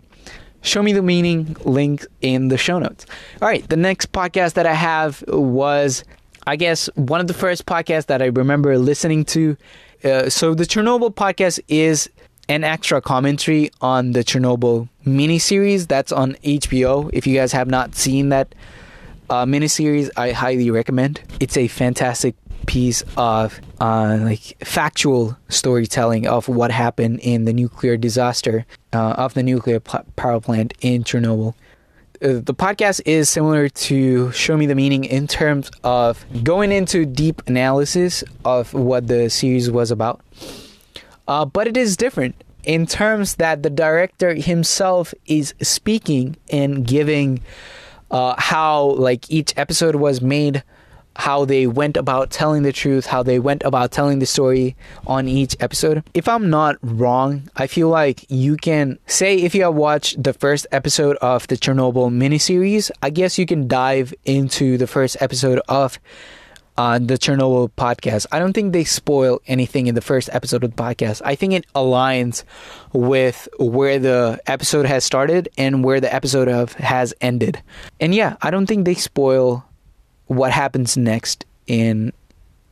Show 0.62 0.82
Me 0.82 0.92
the 0.92 1.02
Meaning 1.02 1.56
link 1.64 2.04
in 2.22 2.48
the 2.48 2.58
show 2.58 2.78
notes. 2.78 3.06
All 3.40 3.48
right, 3.48 3.66
the 3.68 3.76
next 3.76 4.10
podcast 4.12 4.54
that 4.54 4.66
I 4.66 4.72
have 4.74 5.22
was, 5.28 6.02
I 6.46 6.56
guess, 6.56 6.88
one 6.96 7.20
of 7.20 7.28
the 7.28 7.34
first 7.34 7.66
podcasts 7.66 8.06
that 8.06 8.20
I 8.20 8.26
remember 8.26 8.76
listening 8.78 9.24
to. 9.26 9.56
Uh, 10.02 10.28
so 10.28 10.54
the 10.54 10.64
Chernobyl 10.64 11.14
podcast 11.14 11.60
is 11.68 12.10
an 12.48 12.64
extra 12.64 13.00
commentary 13.00 13.70
on 13.80 14.12
the 14.12 14.20
Chernobyl 14.24 14.88
miniseries 15.04 15.86
that's 15.86 16.10
on 16.10 16.34
HBO. 16.44 17.10
If 17.12 17.26
you 17.26 17.36
guys 17.36 17.52
have 17.52 17.68
not 17.68 17.94
seen 17.94 18.30
that 18.30 18.54
uh, 19.30 19.44
miniseries, 19.44 20.10
I 20.16 20.32
highly 20.32 20.70
recommend. 20.70 21.20
It's 21.40 21.56
a 21.56 21.68
fantastic 21.68 22.34
piece 22.66 23.02
of 23.16 23.60
uh, 23.80 24.18
like 24.20 24.56
factual 24.64 25.36
storytelling 25.48 26.26
of 26.26 26.48
what 26.48 26.70
happened 26.70 27.20
in 27.20 27.44
the 27.44 27.52
nuclear 27.52 27.96
disaster 27.96 28.66
uh, 28.92 29.12
of 29.12 29.34
the 29.34 29.42
nuclear 29.42 29.80
power 29.80 30.40
plant 30.40 30.74
in 30.80 31.04
Chernobyl. 31.04 31.54
Uh, 32.22 32.40
the 32.42 32.54
podcast 32.54 33.00
is 33.04 33.28
similar 33.28 33.68
to 33.68 34.32
Show 34.32 34.56
Me 34.56 34.66
the 34.66 34.74
Meaning 34.74 35.04
in 35.04 35.26
terms 35.26 35.70
of 35.84 36.24
going 36.42 36.72
into 36.72 37.04
deep 37.04 37.42
analysis 37.46 38.24
of 38.44 38.72
what 38.72 39.06
the 39.06 39.28
series 39.28 39.70
was 39.70 39.90
about. 39.90 40.22
Uh, 41.28 41.44
but 41.44 41.66
it 41.66 41.76
is 41.76 41.96
different 41.96 42.42
in 42.64 42.86
terms 42.86 43.36
that 43.36 43.62
the 43.62 43.70
director 43.70 44.34
himself 44.34 45.12
is 45.26 45.54
speaking 45.60 46.36
and 46.50 46.86
giving 46.86 47.40
uh, 48.10 48.34
how 48.38 48.90
like 48.92 49.30
each 49.30 49.52
episode 49.56 49.96
was 49.96 50.20
made 50.20 50.62
how 51.16 51.44
they 51.44 51.66
went 51.66 51.96
about 51.96 52.30
telling 52.30 52.62
the 52.62 52.72
truth, 52.72 53.06
how 53.06 53.22
they 53.22 53.38
went 53.38 53.62
about 53.64 53.90
telling 53.90 54.18
the 54.18 54.26
story 54.26 54.76
on 55.06 55.26
each 55.28 55.56
episode. 55.60 56.02
If 56.14 56.28
I'm 56.28 56.50
not 56.50 56.76
wrong, 56.82 57.48
I 57.56 57.66
feel 57.66 57.88
like 57.88 58.26
you 58.28 58.56
can 58.56 58.98
say 59.06 59.36
if 59.36 59.54
you 59.54 59.62
have 59.64 59.74
watched 59.74 60.22
the 60.22 60.32
first 60.32 60.66
episode 60.72 61.16
of 61.16 61.46
the 61.48 61.56
Chernobyl 61.56 62.10
miniseries, 62.10 62.90
I 63.02 63.10
guess 63.10 63.38
you 63.38 63.46
can 63.46 63.66
dive 63.66 64.12
into 64.24 64.76
the 64.76 64.86
first 64.86 65.16
episode 65.20 65.60
of 65.68 65.98
uh, 66.78 66.98
the 66.98 67.14
Chernobyl 67.14 67.70
podcast. 67.76 68.26
I 68.32 68.38
don't 68.38 68.52
think 68.52 68.72
they 68.72 68.84
spoil 68.84 69.40
anything 69.46 69.86
in 69.86 69.94
the 69.94 70.00
first 70.00 70.28
episode 70.32 70.64
of 70.64 70.74
the 70.74 70.82
podcast. 70.82 71.22
I 71.24 71.34
think 71.34 71.52
it 71.52 71.66
aligns 71.74 72.44
with 72.92 73.48
where 73.58 73.98
the 73.98 74.40
episode 74.46 74.86
has 74.86 75.04
started 75.04 75.48
and 75.56 75.82
where 75.82 76.00
the 76.00 76.12
episode 76.12 76.48
of 76.48 76.72
has 76.74 77.14
ended. 77.20 77.62
And 78.00 78.14
yeah, 78.14 78.36
I 78.42 78.50
don't 78.50 78.66
think 78.66 78.84
they 78.84 78.94
spoil 78.94 79.64
what 80.26 80.52
happens 80.52 80.96
next 80.96 81.44
in 81.66 82.12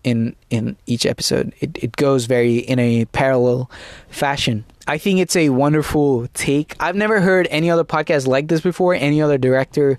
in 0.02 0.36
in 0.50 0.76
each 0.86 1.06
episode. 1.06 1.54
It 1.60 1.82
it 1.82 1.96
goes 1.96 2.26
very 2.26 2.58
in 2.58 2.78
a 2.78 3.06
parallel 3.06 3.70
fashion. 4.10 4.64
I 4.86 4.98
think 4.98 5.18
it's 5.18 5.34
a 5.34 5.48
wonderful 5.48 6.28
take. 6.34 6.76
I've 6.78 6.94
never 6.96 7.20
heard 7.20 7.48
any 7.50 7.70
other 7.70 7.84
podcast 7.84 8.26
like 8.26 8.48
this 8.48 8.60
before. 8.60 8.94
Any 8.94 9.22
other 9.22 9.38
director 9.38 9.98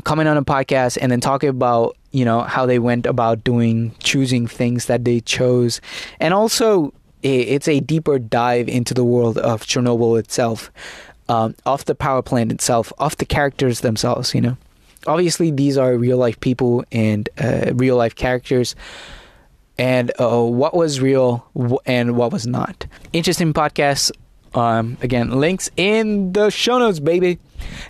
coming 0.00 0.26
on 0.26 0.36
a 0.36 0.44
podcast 0.44 0.98
and 1.00 1.10
then 1.10 1.20
talking 1.20 1.48
about 1.48 1.96
you 2.12 2.24
know 2.24 2.40
how 2.40 2.66
they 2.66 2.78
went 2.78 3.06
about 3.06 3.44
doing 3.44 3.94
choosing 4.00 4.46
things 4.46 4.86
that 4.86 5.04
they 5.04 5.20
chose, 5.20 5.80
and 6.18 6.34
also 6.34 6.92
it's 7.22 7.68
a 7.68 7.80
deeper 7.80 8.18
dive 8.18 8.68
into 8.68 8.94
the 8.94 9.04
world 9.04 9.36
of 9.38 9.62
Chernobyl 9.62 10.18
itself, 10.18 10.70
um, 11.28 11.54
the 11.84 11.94
power 11.94 12.22
plant 12.22 12.50
itself, 12.50 12.92
of 12.98 13.16
the 13.18 13.26
characters 13.26 13.80
themselves. 13.80 14.34
You 14.34 14.40
know. 14.40 14.56
Obviously 15.06 15.50
these 15.50 15.78
are 15.78 15.96
real 15.96 16.18
life 16.18 16.38
people 16.40 16.84
and 16.92 17.28
uh, 17.38 17.72
real 17.74 17.96
life 17.96 18.14
characters. 18.14 18.76
And 19.78 20.12
uh, 20.20 20.42
what 20.42 20.74
was 20.76 21.00
real 21.00 21.46
and 21.86 22.16
what 22.16 22.32
was 22.32 22.46
not. 22.46 22.86
Interesting 23.12 23.54
podcast. 23.54 24.12
Um, 24.52 24.98
again 25.00 25.30
links 25.30 25.70
in 25.76 26.32
the 26.32 26.50
show 26.50 26.80
notes 26.80 26.98
baby. 26.98 27.38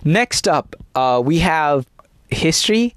Next 0.05 0.47
up 0.47 0.75
uh, 0.93 1.21
we 1.25 1.39
have 1.39 1.87
history 2.31 2.95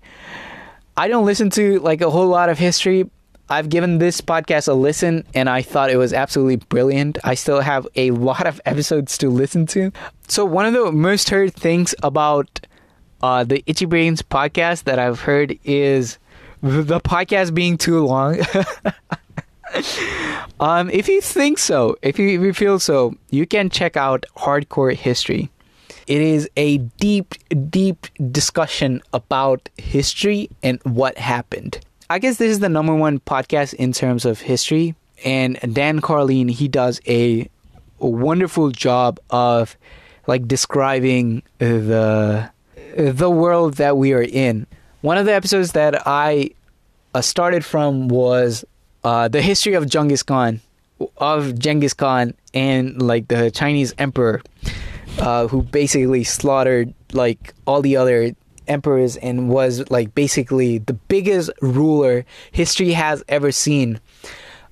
i 0.96 1.08
don't 1.08 1.26
listen 1.26 1.50
to 1.50 1.80
like 1.80 2.00
a 2.00 2.10
whole 2.10 2.28
lot 2.28 2.48
of 2.48 2.58
history 2.58 3.04
I've 3.48 3.68
given 3.68 3.98
this 3.98 4.22
podcast 4.22 4.68
a 4.68 4.72
listen 4.72 5.26
and 5.34 5.50
I 5.50 5.60
thought 5.60 5.90
it 5.90 5.98
was 5.98 6.14
absolutely 6.14 6.56
brilliant. 6.56 7.18
I 7.24 7.34
still 7.34 7.60
have 7.60 7.86
a 7.94 8.10
lot 8.12 8.46
of 8.46 8.58
episodes 8.64 9.18
to 9.18 9.28
listen 9.28 9.66
to. 9.66 9.92
So, 10.28 10.46
one 10.46 10.64
of 10.64 10.72
the 10.72 10.90
most 10.90 11.28
heard 11.28 11.52
things 11.52 11.94
about 12.02 12.66
uh, 13.22 13.44
the 13.44 13.62
Itchy 13.66 13.84
Brains 13.84 14.22
podcast 14.22 14.84
that 14.84 14.98
I've 14.98 15.20
heard 15.20 15.58
is 15.64 16.18
the 16.62 17.00
podcast 17.00 17.54
being 17.54 17.76
too 17.76 18.04
long. 18.04 18.40
um, 20.60 20.88
if 20.88 21.08
you 21.08 21.20
think 21.20 21.58
so, 21.58 21.96
if 22.00 22.18
you, 22.18 22.40
if 22.40 22.44
you 22.44 22.54
feel 22.54 22.78
so, 22.78 23.14
you 23.30 23.46
can 23.46 23.68
check 23.68 23.96
out 23.96 24.24
Hardcore 24.36 24.94
History. 24.94 25.50
It 26.06 26.20
is 26.20 26.48
a 26.56 26.78
deep, 26.78 27.34
deep 27.70 28.06
discussion 28.30 29.02
about 29.12 29.68
history 29.78 30.50
and 30.62 30.80
what 30.84 31.16
happened. 31.18 31.78
I 32.10 32.18
guess 32.18 32.36
this 32.36 32.50
is 32.50 32.58
the 32.60 32.68
number 32.68 32.94
one 32.94 33.20
podcast 33.20 33.74
in 33.74 33.92
terms 33.92 34.24
of 34.24 34.40
history. 34.40 34.94
And 35.24 35.58
Dan 35.74 36.00
Carlin, 36.00 36.48
he 36.48 36.68
does 36.68 37.00
a, 37.06 37.48
wonderful 37.98 38.70
job 38.70 39.18
of 39.30 39.78
like 40.26 40.46
describing 40.46 41.42
the 41.58 42.50
the 42.96 43.30
world 43.30 43.74
that 43.74 43.96
we 43.96 44.12
are 44.12 44.22
in. 44.22 44.66
One 45.00 45.16
of 45.16 45.24
the 45.24 45.32
episodes 45.32 45.72
that 45.72 46.06
I 46.06 46.50
uh, 47.14 47.22
started 47.22 47.64
from 47.64 48.08
was 48.08 48.64
uh, 49.04 49.28
the 49.28 49.42
history 49.42 49.74
of 49.74 49.88
Genghis 49.88 50.22
Khan, 50.22 50.60
of 51.16 51.58
Genghis 51.58 51.94
Khan, 51.94 52.34
and 52.52 53.00
like 53.00 53.28
the 53.28 53.50
Chinese 53.50 53.94
emperor, 53.98 54.42
uh, 55.18 55.46
who 55.48 55.62
basically 55.62 56.24
slaughtered 56.24 56.92
like 57.12 57.54
all 57.66 57.82
the 57.82 57.96
other 57.96 58.32
emperors 58.66 59.16
and 59.16 59.48
was 59.48 59.88
like 59.90 60.14
basically 60.14 60.78
the 60.78 60.94
biggest 60.94 61.50
ruler 61.60 62.24
history 62.52 62.92
has 62.92 63.22
ever 63.28 63.52
seen. 63.52 64.00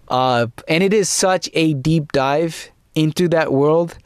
Uh, 0.09 0.47
and 0.69 0.83
it 0.83 0.93
is 0.93 1.09
such 1.09 1.49
a 1.55 1.75
deep 1.75 2.13
dive 2.13 2.71
into 2.95 3.29
that 3.29 3.53
world 3.53 3.97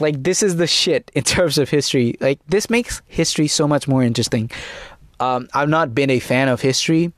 like 0.00 0.22
this 0.22 0.42
is 0.42 0.56
the 0.56 0.66
shit 0.66 1.10
in 1.14 1.24
terms 1.24 1.58
of 1.58 1.68
history. 1.68 2.16
Like 2.20 2.40
this 2.46 2.70
makes 2.70 3.02
history 3.06 3.48
so 3.48 3.66
much 3.66 3.88
more 3.88 4.02
interesting. 4.02 4.50
Um, 5.20 5.48
I've 5.52 5.68
not 5.68 5.94
been 5.94 6.10
a 6.10 6.20
fan 6.20 6.48
of 6.48 6.60
history, 6.60 7.12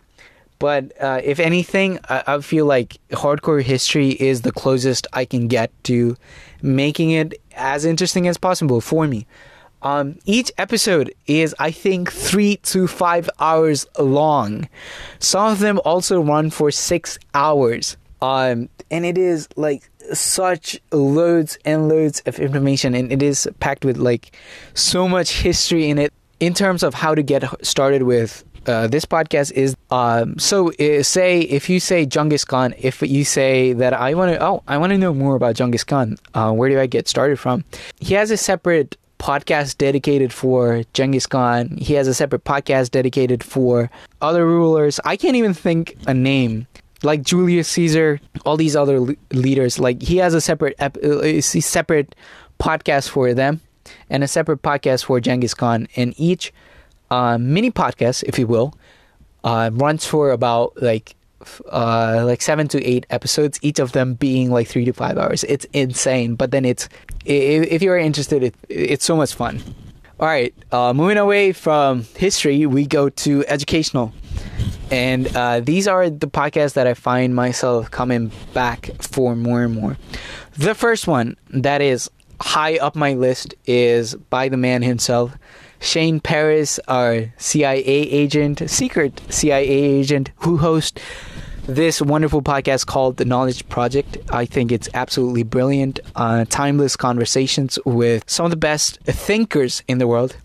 but 0.59 0.93
uh, 1.01 1.21
if 1.23 1.39
anything, 1.39 1.99
I, 2.09 2.23
I 2.27 2.41
feel 2.41 2.65
like 2.65 2.99
hardcore 3.11 3.63
history 3.63 4.11
is 4.11 4.43
the 4.43 4.53
closest 4.53 5.07
I 5.13 5.25
can 5.25 5.49
get 5.49 5.71
to 5.85 6.17
making 6.63 7.11
it 7.11 7.41
as 7.55 7.85
interesting 7.85 8.29
as 8.29 8.39
possible 8.39 8.81
for 8.81 9.07
me. 9.07 9.27
Um, 9.83 10.19
each 10.27 10.53
episode 10.59 11.15
is, 11.27 11.55
I 11.59 11.71
think, 11.71 12.13
three 12.13 12.57
to 12.65 12.87
five 12.87 13.31
hours 13.39 13.87
long. 13.99 14.69
Some 15.19 15.53
of 15.53 15.59
them 15.61 15.81
also 15.85 16.21
run 16.21 16.51
for 16.51 16.71
six 16.71 17.19
hours. 17.35 17.97
Um, 18.21 18.69
and 18.91 19.07
it 19.07 19.17
is 19.17 19.49
like 19.57 19.89
such 20.13 20.79
loads 20.93 21.59
and 21.65 21.89
loads 21.89 22.23
of 22.27 22.39
information 22.39 22.95
and 22.95 23.13
it 23.13 23.23
is 23.23 23.49
packed 23.61 23.85
with 23.85 23.97
like 23.97 24.37
so 24.75 25.09
much 25.09 25.41
history 25.41 25.89
in 25.89 25.99
it 25.99 26.13
in 26.41 26.53
terms 26.53 26.83
of 26.83 26.95
how 26.95 27.15
to 27.15 27.23
get 27.23 27.45
started 27.65 28.03
with 28.03 28.45
uh, 28.67 28.87
this 28.87 29.05
podcast 29.05 29.53
is 29.53 29.75
um, 29.91 30.39
so 30.39 30.73
uh, 30.75 31.03
say 31.03 31.41
if 31.41 31.69
you 31.69 31.81
say 31.81 32.07
Genghis 32.07 32.45
Khan, 32.45 32.75
if 32.79 33.03
you 33.03 33.25
say 33.25 33.73
that 33.75 33.93
I 33.93 34.15
want 34.15 34.35
to, 34.35 34.45
oh, 34.45 34.63
I 34.69 34.79
want 34.79 34.91
to 34.91 34.99
know 34.99 35.15
more 35.15 35.37
about 35.37 35.55
Genghis 35.57 35.85
Khan, 35.85 36.17
uh, 36.35 36.53
where 36.53 36.69
do 36.69 36.79
I 36.79 36.87
get 36.87 37.09
started 37.09 37.39
from? 37.39 37.65
He 38.01 38.15
has 38.15 38.31
a 38.31 38.37
separate 38.37 38.97
podcast 39.19 39.77
dedicated 39.79 40.33
for 40.33 40.83
Genghis 40.95 41.27
Khan. 41.27 41.77
He 41.77 41.95
has 41.95 42.09
a 42.09 42.15
separate 42.15 42.45
podcast 42.45 42.91
dedicated 42.91 43.45
for 43.45 43.91
other 44.21 44.47
rulers. 44.47 44.99
I 45.05 45.17
can't 45.17 45.37
even 45.37 45.55
think 45.55 45.97
a 46.07 46.15
name 46.15 46.67
like 47.03 47.23
Julius 47.23 47.69
Caesar, 47.69 48.21
all 48.45 48.57
these 48.57 48.77
other 48.77 49.01
leaders, 49.33 49.79
like 49.79 50.03
he 50.03 50.19
has 50.19 50.35
a 50.35 50.41
separate 50.41 50.75
ep- 50.79 50.99
a 51.03 51.41
separate 51.41 52.15
podcast 52.59 53.09
for 53.09 53.33
them 53.33 53.61
and 54.09 54.23
a 54.23 54.29
separate 54.29 54.63
podcast 54.63 55.05
for 55.05 55.21
Genghis 55.21 55.55
Khan, 55.55 55.89
and 55.97 56.15
each 56.19 56.53
uh, 57.11 57.39
mini 57.39 57.71
podcast, 57.71 58.25
if 58.25 58.39
you 58.39 58.47
will, 58.47 58.75
uh, 59.45 59.71
runs 59.73 60.07
for 60.07 60.31
about 60.31 60.81
like 60.83 61.17
uh, 61.73 62.23
like 62.27 62.43
seven 62.43 62.69
to 62.69 62.85
eight 62.85 63.07
episodes, 63.11 63.59
each 63.63 63.79
of 63.79 63.93
them 63.93 64.15
being 64.15 64.51
like 64.51 64.69
three 64.69 64.85
to 64.85 64.93
five 64.93 65.17
hours. 65.17 65.45
It's 65.45 65.67
insane, 65.73 66.35
but 66.35 66.51
then 66.51 66.65
it's 66.65 66.89
if 67.25 67.83
you're 67.83 67.99
interested, 67.99 68.43
it, 68.43 68.55
it's 68.69 69.05
so 69.05 69.17
much 69.17 69.35
fun. 69.35 69.63
All 70.19 70.29
right, 70.29 70.55
uh, 70.71 70.93
moving 70.93 71.17
away 71.17 71.53
from 71.53 72.03
history, 72.15 72.67
we 72.67 72.87
go 72.87 73.09
to 73.09 73.45
educational. 73.47 74.13
And 74.91 75.35
uh, 75.35 75.61
these 75.61 75.87
are 75.89 76.11
the 76.11 76.27
podcasts 76.27 76.75
that 76.75 76.87
I 76.87 76.95
find 76.95 77.35
myself 77.35 77.91
coming 77.91 78.31
back 78.53 78.91
for 79.01 79.35
more 79.37 79.63
and 79.63 79.75
more. 79.75 79.97
The 80.59 80.75
first 80.75 81.07
one 81.07 81.37
that 81.51 81.81
is 81.81 82.11
high 82.41 82.77
up 82.79 82.97
my 82.97 83.15
list 83.15 83.55
is 83.67 84.15
by 84.15 84.49
the 84.49 84.57
man 84.57 84.83
himself, 84.83 85.37
Shane 85.81 86.21
Parrish, 86.21 86.79
our 86.89 87.33
CIA 87.39 87.83
agent, 87.83 88.63
secret 88.71 89.21
CIA 89.31 89.67
agent, 89.67 90.31
who 90.37 90.59
hosts 90.59 91.01
this 91.67 92.03
wonderful 92.03 92.43
podcast 92.43 92.87
called 92.87 93.17
The 93.17 93.25
Knowledge 93.25 93.69
Project. 93.69 94.19
I 94.31 94.45
think 94.45 94.73
it's 94.73 94.89
absolutely 94.93 95.43
brilliant. 95.43 96.01
Uh, 96.15 96.45
timeless 96.49 96.97
conversations 96.97 97.79
with 97.85 98.25
some 98.27 98.45
of 98.45 98.51
the 98.51 98.57
best 98.57 99.01
thinkers 99.05 99.83
in 99.89 99.99
the 99.99 100.07
world. 100.07 100.37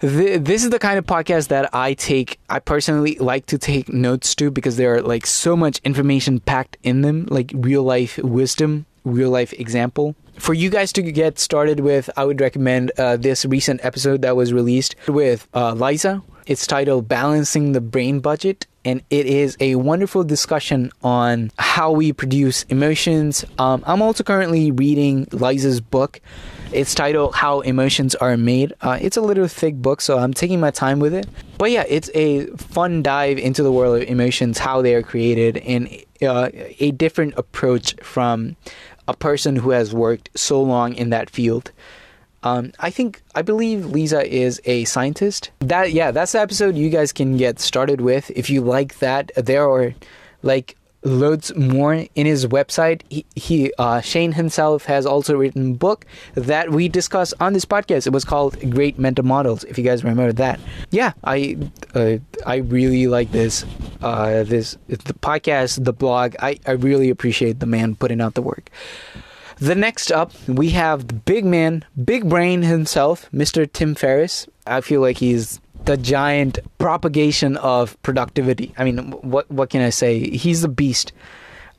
Th- 0.00 0.40
this 0.40 0.64
is 0.64 0.70
the 0.70 0.78
kind 0.78 0.98
of 0.98 1.04
podcast 1.04 1.48
that 1.48 1.74
I 1.74 1.92
take, 1.92 2.40
I 2.48 2.58
personally 2.58 3.16
like 3.16 3.46
to 3.46 3.58
take 3.58 3.92
notes 3.92 4.34
to 4.36 4.50
because 4.50 4.76
there 4.76 4.94
are 4.94 5.02
like 5.02 5.26
so 5.26 5.56
much 5.56 5.78
information 5.84 6.40
packed 6.40 6.78
in 6.82 7.02
them, 7.02 7.26
like 7.28 7.52
real 7.54 7.82
life 7.82 8.16
wisdom, 8.18 8.86
real 9.04 9.30
life 9.30 9.52
example. 9.54 10.14
For 10.40 10.54
you 10.54 10.70
guys 10.70 10.90
to 10.94 11.02
get 11.02 11.38
started 11.38 11.80
with, 11.80 12.08
I 12.16 12.24
would 12.24 12.40
recommend 12.40 12.92
uh, 12.96 13.18
this 13.18 13.44
recent 13.44 13.84
episode 13.84 14.22
that 14.22 14.36
was 14.36 14.54
released 14.54 14.96
with 15.06 15.46
uh, 15.52 15.74
Lisa. 15.74 16.22
It's 16.46 16.66
titled 16.66 17.06
Balancing 17.06 17.72
the 17.72 17.80
Brain 17.82 18.20
Budget 18.20 18.66
and 18.84 19.02
it 19.10 19.26
is 19.26 19.56
a 19.60 19.74
wonderful 19.76 20.24
discussion 20.24 20.90
on 21.02 21.50
how 21.58 21.92
we 21.92 22.12
produce 22.14 22.62
emotions. 22.64 23.44
Um, 23.58 23.84
I'm 23.86 24.00
also 24.00 24.24
currently 24.24 24.70
reading 24.70 25.28
Lisa's 25.32 25.82
book. 25.82 26.20
It's 26.72 26.94
titled 26.94 27.34
How 27.34 27.60
Emotions 27.60 28.14
Are 28.14 28.36
Made. 28.38 28.72
Uh, 28.80 28.98
it's 29.00 29.18
a 29.18 29.20
little 29.20 29.48
thick 29.48 29.74
book, 29.74 30.00
so 30.00 30.18
I'm 30.18 30.32
taking 30.32 30.60
my 30.60 30.70
time 30.70 31.00
with 31.00 31.12
it. 31.12 31.26
But 31.58 31.70
yeah, 31.70 31.84
it's 31.86 32.08
a 32.14 32.46
fun 32.56 33.02
dive 33.02 33.36
into 33.36 33.62
the 33.62 33.72
world 33.72 34.00
of 34.02 34.08
emotions, 34.08 34.56
how 34.56 34.80
they 34.80 34.94
are 34.94 35.02
created, 35.02 35.58
and 35.58 35.88
uh, 36.22 36.48
a 36.52 36.92
different 36.92 37.34
approach 37.36 37.94
from 38.02 38.56
a 39.10 39.16
person 39.16 39.56
who 39.56 39.70
has 39.70 39.92
worked 39.92 40.30
so 40.36 40.62
long 40.62 40.94
in 40.94 41.10
that 41.10 41.28
field. 41.28 41.72
Um, 42.42 42.72
I 42.78 42.90
think 42.90 43.22
I 43.34 43.42
believe 43.42 43.86
Lisa 43.86 44.26
is 44.26 44.60
a 44.64 44.84
scientist. 44.84 45.50
That 45.60 45.92
yeah, 45.92 46.10
that's 46.10 46.32
the 46.32 46.40
episode 46.40 46.76
you 46.76 46.88
guys 46.88 47.12
can 47.12 47.36
get 47.36 47.60
started 47.60 48.00
with 48.00 48.30
if 48.30 48.48
you 48.48 48.62
like 48.62 48.98
that. 49.00 49.30
There 49.36 49.68
are 49.68 49.94
like 50.42 50.76
loads 51.02 51.54
more 51.54 52.06
in 52.14 52.26
his 52.26 52.46
website. 52.46 53.02
He, 53.08 53.24
he 53.34 53.72
uh, 53.78 54.00
Shane 54.00 54.32
himself 54.32 54.84
has 54.84 55.06
also 55.06 55.36
written 55.36 55.72
a 55.72 55.74
book 55.74 56.06
that 56.34 56.70
we 56.70 56.88
discussed 56.88 57.34
on 57.40 57.52
this 57.52 57.64
podcast. 57.64 58.06
It 58.06 58.12
was 58.12 58.24
called 58.24 58.58
Great 58.70 58.98
Mental 58.98 59.24
Models. 59.24 59.64
If 59.64 59.78
you 59.78 59.84
guys 59.84 60.04
remember 60.04 60.32
that, 60.32 60.60
yeah, 60.90 61.12
I 61.24 61.56
uh, 61.94 62.16
I 62.46 62.56
really 62.56 63.06
like 63.06 63.32
this 63.32 63.64
uh, 64.02 64.44
this 64.44 64.76
the 64.88 65.14
podcast, 65.14 65.84
the 65.84 65.92
blog. 65.92 66.34
I 66.40 66.58
I 66.66 66.72
really 66.72 67.10
appreciate 67.10 67.60
the 67.60 67.66
man 67.66 67.94
putting 67.94 68.20
out 68.20 68.34
the 68.34 68.42
work. 68.42 68.70
The 69.56 69.74
next 69.74 70.10
up, 70.10 70.32
we 70.48 70.70
have 70.70 71.08
the 71.08 71.14
big 71.14 71.44
man, 71.44 71.84
big 72.02 72.30
brain 72.30 72.62
himself, 72.62 73.30
Mr. 73.30 73.70
Tim 73.70 73.94
Ferriss. 73.94 74.48
I 74.66 74.80
feel 74.80 75.02
like 75.02 75.18
he's 75.18 75.60
the 75.90 75.96
giant 75.96 76.60
propagation 76.78 77.56
of 77.56 78.00
productivity. 78.02 78.72
I 78.78 78.84
mean, 78.84 79.10
what 79.22 79.50
what 79.50 79.70
can 79.70 79.82
I 79.82 79.90
say? 79.90 80.30
He's 80.30 80.62
the 80.62 80.68
beast. 80.68 81.12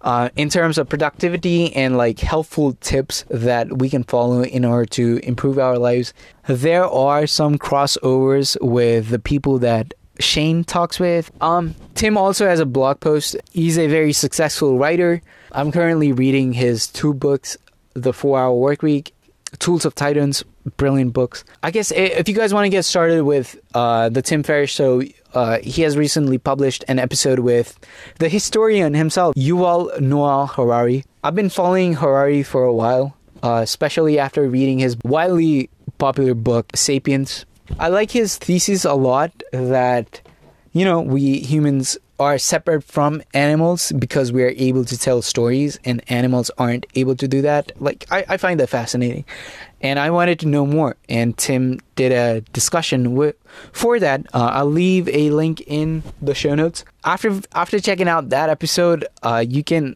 Uh, 0.01 0.27
in 0.35 0.49
terms 0.49 0.77
of 0.77 0.89
productivity 0.89 1.73
and 1.73 1.95
like 1.95 2.19
helpful 2.19 2.73
tips 2.81 3.23
that 3.29 3.77
we 3.77 3.87
can 3.87 4.03
follow 4.03 4.43
in 4.43 4.65
order 4.65 4.85
to 4.85 5.21
improve 5.23 5.57
our 5.57 5.77
lives, 5.77 6.13
there 6.47 6.83
are 6.83 7.25
some 7.25 7.57
crossovers 7.57 8.57
with 8.59 9.07
the 9.09 9.19
people 9.19 9.59
that 9.59 9.93
Shane 10.19 10.65
talks 10.65 10.99
with. 10.99 11.31
Um, 11.39 11.73
Tim 11.95 12.17
also 12.17 12.47
has 12.47 12.59
a 12.59 12.65
blog 12.65 12.99
post. 12.99 13.37
He's 13.53 13.77
a 13.77 13.87
very 13.87 14.11
successful 14.11 14.77
writer. 14.77 15.21
I'm 15.53 15.71
currently 15.71 16.11
reading 16.11 16.51
his 16.51 16.87
two 16.87 17.13
books 17.13 17.57
the 17.93 18.11
Four 18.11 18.39
Hour 18.39 18.55
Work 18.55 18.81
Week, 18.81 19.13
Tools 19.59 19.85
of 19.85 19.95
Titans, 19.95 20.43
brilliant 20.77 21.13
books. 21.13 21.43
I 21.63 21.71
guess 21.71 21.91
if 21.91 22.27
you 22.29 22.35
guys 22.35 22.53
want 22.53 22.65
to 22.65 22.69
get 22.69 22.83
started 22.85 23.23
with 23.23 23.59
uh, 23.73 24.09
the 24.09 24.21
Tim 24.21 24.43
Ferriss 24.43 24.69
show, 24.69 25.01
uh, 25.33 25.59
he 25.59 25.81
has 25.83 25.97
recently 25.97 26.37
published 26.37 26.83
an 26.87 26.99
episode 26.99 27.39
with 27.39 27.79
the 28.19 28.29
historian 28.29 28.93
himself, 28.93 29.35
Yuval 29.35 29.99
Noah 29.99 30.47
Harari. 30.47 31.03
I've 31.23 31.35
been 31.35 31.49
following 31.49 31.93
Harari 31.95 32.43
for 32.43 32.63
a 32.63 32.73
while, 32.73 33.15
uh, 33.43 33.59
especially 33.63 34.19
after 34.19 34.47
reading 34.47 34.79
his 34.79 34.97
widely 35.03 35.69
popular 35.97 36.33
book, 36.33 36.71
Sapiens. 36.75 37.45
I 37.79 37.89
like 37.89 38.11
his 38.11 38.37
thesis 38.37 38.85
a 38.85 38.93
lot 38.93 39.31
that, 39.51 40.21
you 40.73 40.83
know, 40.83 41.01
we 41.01 41.39
humans 41.39 41.97
are 42.21 42.37
separate 42.37 42.83
from 42.83 43.23
animals 43.33 43.91
because 43.93 44.31
we 44.31 44.43
are 44.43 44.53
able 44.55 44.85
to 44.85 44.95
tell 44.95 45.23
stories 45.23 45.79
and 45.83 46.03
animals 46.07 46.51
aren't 46.59 46.85
able 46.93 47.15
to 47.15 47.27
do 47.27 47.41
that. 47.41 47.71
Like, 47.81 48.05
I, 48.11 48.23
I 48.29 48.37
find 48.37 48.59
that 48.59 48.69
fascinating. 48.69 49.25
And 49.81 49.97
I 49.97 50.11
wanted 50.11 50.39
to 50.41 50.47
know 50.47 50.67
more. 50.67 50.95
And 51.09 51.35
Tim 51.35 51.79
did 51.95 52.11
a 52.11 52.41
discussion 52.53 53.15
with, 53.15 53.35
for 53.73 53.99
that. 53.99 54.27
Uh, 54.35 54.51
I'll 54.53 54.67
leave 54.67 55.09
a 55.09 55.31
link 55.31 55.61
in 55.61 56.03
the 56.21 56.35
show 56.35 56.53
notes. 56.53 56.85
After 57.03 57.41
after 57.55 57.79
checking 57.79 58.07
out 58.07 58.29
that 58.29 58.49
episode, 58.49 59.07
uh, 59.23 59.43
you 59.47 59.63
can 59.63 59.95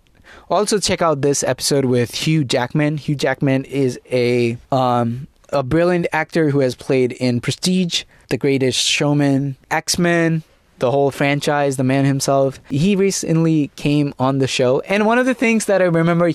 also 0.49 0.79
check 0.79 1.03
out 1.03 1.21
this 1.21 1.43
episode 1.43 1.85
with 1.85 2.15
Hugh 2.15 2.43
Jackman. 2.43 2.97
Hugh 2.97 3.15
Jackman 3.15 3.65
is 3.65 3.99
a 4.11 4.57
um, 4.71 5.27
a 5.49 5.61
brilliant 5.61 6.07
actor 6.11 6.49
who 6.49 6.61
has 6.61 6.73
played 6.73 7.11
in 7.11 7.39
Prestige, 7.39 8.03
The 8.29 8.37
Greatest 8.37 8.79
Showman, 8.79 9.57
X 9.69 9.99
Men, 9.99 10.41
the 10.79 10.91
whole 10.91 11.11
franchise, 11.11 11.77
the 11.77 11.83
man 11.83 12.05
himself. 12.05 12.59
He 12.69 12.95
recently 12.95 13.69
came 13.75 14.13
on 14.19 14.39
the 14.39 14.47
show, 14.47 14.81
and 14.81 15.05
one 15.05 15.17
of 15.17 15.25
the 15.25 15.33
things 15.33 15.65
that 15.65 15.81
I 15.81 15.85
remember 15.85 16.31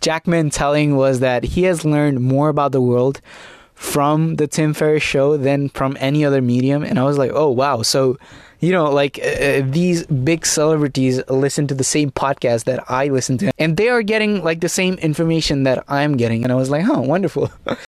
Jackman 0.00 0.50
telling 0.50 0.96
was 0.96 1.20
that 1.20 1.44
he 1.44 1.64
has 1.64 1.84
learned 1.84 2.20
more 2.20 2.48
about 2.48 2.72
the 2.72 2.80
world 2.80 3.20
from 3.74 4.36
the 4.36 4.46
Tim 4.46 4.74
Ferriss 4.74 5.02
show 5.02 5.36
than 5.36 5.68
from 5.70 5.96
any 5.98 6.24
other 6.24 6.40
medium. 6.40 6.84
And 6.84 6.98
I 6.98 7.02
was 7.02 7.18
like, 7.18 7.32
oh 7.34 7.50
wow, 7.50 7.82
so 7.82 8.16
you 8.60 8.70
know, 8.70 8.90
like 8.90 9.18
uh, 9.18 9.26
uh 9.26 9.62
these 9.64 10.06
big 10.06 10.46
celebrities 10.46 11.20
listen 11.28 11.66
to 11.66 11.74
the 11.74 11.84
same 11.84 12.12
podcast 12.12 12.64
that 12.64 12.88
I 12.88 13.08
listen 13.08 13.38
to, 13.38 13.50
and 13.58 13.76
they 13.76 13.88
are 13.88 14.02
getting 14.02 14.44
like 14.44 14.60
the 14.60 14.68
same 14.68 14.94
information 14.94 15.64
that 15.64 15.84
I'm 15.88 16.16
getting. 16.16 16.44
And 16.44 16.52
I 16.52 16.54
was 16.54 16.70
like, 16.70 16.84
huh, 16.84 17.00
wonderful. 17.00 17.50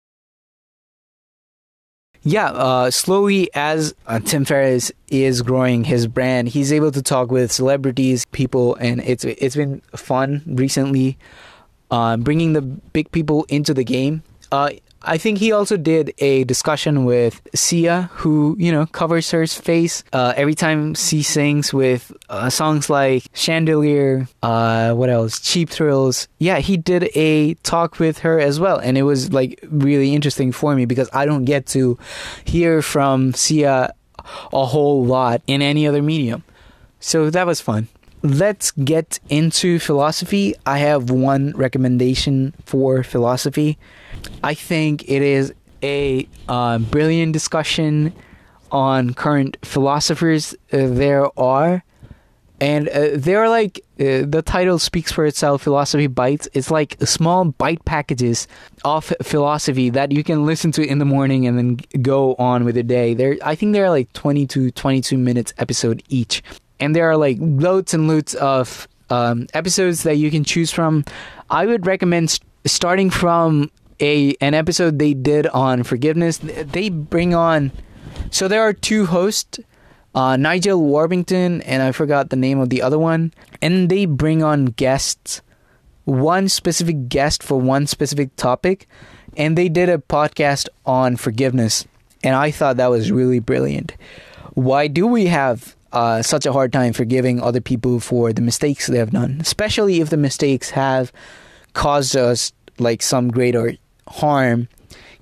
yeah, 2.26 2.50
uh, 2.50 2.90
slowly 2.90 3.48
as 3.54 3.94
uh, 4.08 4.18
Tim 4.18 4.44
Ferriss 4.44 4.90
is 5.08 5.42
growing 5.42 5.84
his 5.84 6.08
brand, 6.08 6.48
he's 6.48 6.72
able 6.72 6.90
to 6.90 7.00
talk 7.00 7.30
with 7.30 7.52
celebrities, 7.52 8.26
people, 8.32 8.74
and 8.74 9.00
it's 9.00 9.24
it's 9.24 9.54
been 9.54 9.80
fun 9.94 10.42
recently, 10.44 11.18
uh, 11.92 12.16
bringing 12.16 12.52
the 12.52 12.62
big 12.62 13.12
people 13.12 13.46
into 13.48 13.72
the 13.72 13.84
game. 13.84 14.24
I 15.06 15.18
think 15.18 15.38
he 15.38 15.52
also 15.52 15.76
did 15.76 16.12
a 16.18 16.44
discussion 16.44 17.04
with 17.04 17.40
Sia, 17.54 18.10
who 18.12 18.56
you 18.58 18.72
know 18.72 18.86
covers 18.86 19.30
her 19.30 19.46
face 19.46 20.02
uh, 20.12 20.34
every 20.36 20.54
time 20.54 20.94
she 20.94 21.22
sings 21.22 21.72
with 21.72 22.12
uh, 22.28 22.50
songs 22.50 22.90
like 22.90 23.24
Chandelier. 23.32 24.28
Uh, 24.42 24.92
what 24.94 25.08
else? 25.08 25.40
Cheap 25.40 25.70
Thrills. 25.70 26.28
Yeah, 26.38 26.58
he 26.58 26.76
did 26.76 27.10
a 27.14 27.54
talk 27.62 27.98
with 27.98 28.18
her 28.18 28.40
as 28.40 28.58
well, 28.58 28.78
and 28.78 28.98
it 28.98 29.02
was 29.02 29.32
like 29.32 29.58
really 29.70 30.14
interesting 30.14 30.52
for 30.52 30.74
me 30.74 30.84
because 30.84 31.08
I 31.12 31.24
don't 31.24 31.44
get 31.44 31.66
to 31.68 31.98
hear 32.44 32.82
from 32.82 33.32
Sia 33.32 33.94
a 34.52 34.66
whole 34.66 35.04
lot 35.04 35.40
in 35.46 35.62
any 35.62 35.86
other 35.86 36.02
medium. 36.02 36.42
So 36.98 37.30
that 37.30 37.46
was 37.46 37.60
fun 37.60 37.88
let's 38.22 38.70
get 38.72 39.20
into 39.28 39.78
philosophy. 39.78 40.54
I 40.64 40.78
have 40.78 41.10
one 41.10 41.52
recommendation 41.56 42.54
for 42.64 43.02
philosophy. 43.02 43.78
I 44.42 44.54
think 44.54 45.08
it 45.08 45.22
is 45.22 45.52
a 45.82 46.28
uh, 46.48 46.78
brilliant 46.78 47.32
discussion 47.32 48.12
on 48.70 49.14
current 49.14 49.56
philosophers 49.62 50.54
uh, 50.72 50.88
there 50.88 51.26
are. 51.38 51.84
And 52.58 52.88
uh, 52.88 53.10
they're 53.14 53.50
like, 53.50 53.80
uh, 54.00 54.24
the 54.26 54.42
title 54.44 54.78
speaks 54.78 55.12
for 55.12 55.26
itself 55.26 55.62
Philosophy 55.62 56.06
Bites. 56.06 56.48
It's 56.54 56.70
like 56.70 56.96
small 57.04 57.44
bite 57.44 57.84
packages 57.84 58.48
of 58.82 59.12
philosophy 59.22 59.90
that 59.90 60.10
you 60.10 60.24
can 60.24 60.46
listen 60.46 60.72
to 60.72 60.82
in 60.82 60.98
the 60.98 61.04
morning 61.04 61.46
and 61.46 61.58
then 61.58 62.02
go 62.02 62.34
on 62.36 62.64
with 62.64 62.74
the 62.74 62.82
day. 62.82 63.12
There, 63.12 63.36
I 63.44 63.54
think 63.56 63.74
they're 63.74 63.90
like 63.90 64.10
20 64.14 64.46
to 64.46 64.70
22 64.70 65.18
minutes 65.18 65.52
episode 65.58 66.02
each 66.08 66.42
and 66.80 66.94
there 66.94 67.08
are 67.10 67.16
like 67.16 67.38
loads 67.40 67.94
and 67.94 68.08
loads 68.08 68.34
of 68.34 68.88
um, 69.10 69.46
episodes 69.54 70.02
that 70.02 70.16
you 70.16 70.30
can 70.30 70.44
choose 70.44 70.70
from. 70.70 71.04
I 71.50 71.66
would 71.66 71.86
recommend 71.86 72.30
st- 72.30 72.48
starting 72.66 73.10
from 73.10 73.70
a 74.00 74.34
an 74.40 74.54
episode 74.54 74.98
they 74.98 75.14
did 75.14 75.46
on 75.48 75.82
forgiveness. 75.82 76.38
They 76.38 76.88
bring 76.88 77.34
on 77.34 77.72
so 78.30 78.48
there 78.48 78.62
are 78.62 78.72
two 78.72 79.06
hosts, 79.06 79.60
uh, 80.14 80.36
Nigel 80.36 80.80
Warburton 80.80 81.62
and 81.62 81.82
I 81.82 81.92
forgot 81.92 82.30
the 82.30 82.36
name 82.36 82.58
of 82.58 82.70
the 82.70 82.82
other 82.82 82.98
one, 82.98 83.32
and 83.62 83.88
they 83.88 84.06
bring 84.06 84.42
on 84.42 84.66
guests, 84.66 85.42
one 86.04 86.48
specific 86.48 87.08
guest 87.08 87.42
for 87.42 87.60
one 87.60 87.86
specific 87.86 88.34
topic, 88.36 88.88
and 89.36 89.56
they 89.56 89.68
did 89.68 89.88
a 89.88 89.98
podcast 89.98 90.68
on 90.84 91.16
forgiveness, 91.16 91.86
and 92.22 92.34
I 92.34 92.50
thought 92.50 92.78
that 92.78 92.90
was 92.90 93.12
really 93.12 93.40
brilliant. 93.40 93.94
Why 94.54 94.88
do 94.88 95.06
we 95.06 95.26
have 95.26 95.76
uh, 95.92 96.22
such 96.22 96.46
a 96.46 96.52
hard 96.52 96.72
time 96.72 96.92
forgiving 96.92 97.40
other 97.40 97.60
people 97.60 98.00
for 98.00 98.32
the 98.32 98.42
mistakes 98.42 98.86
they 98.86 98.98
have 98.98 99.10
done, 99.10 99.38
especially 99.40 100.00
if 100.00 100.10
the 100.10 100.16
mistakes 100.16 100.70
have 100.70 101.12
caused 101.74 102.16
us 102.16 102.52
like 102.78 103.02
some 103.02 103.30
greater 103.30 103.74
harm. 104.08 104.68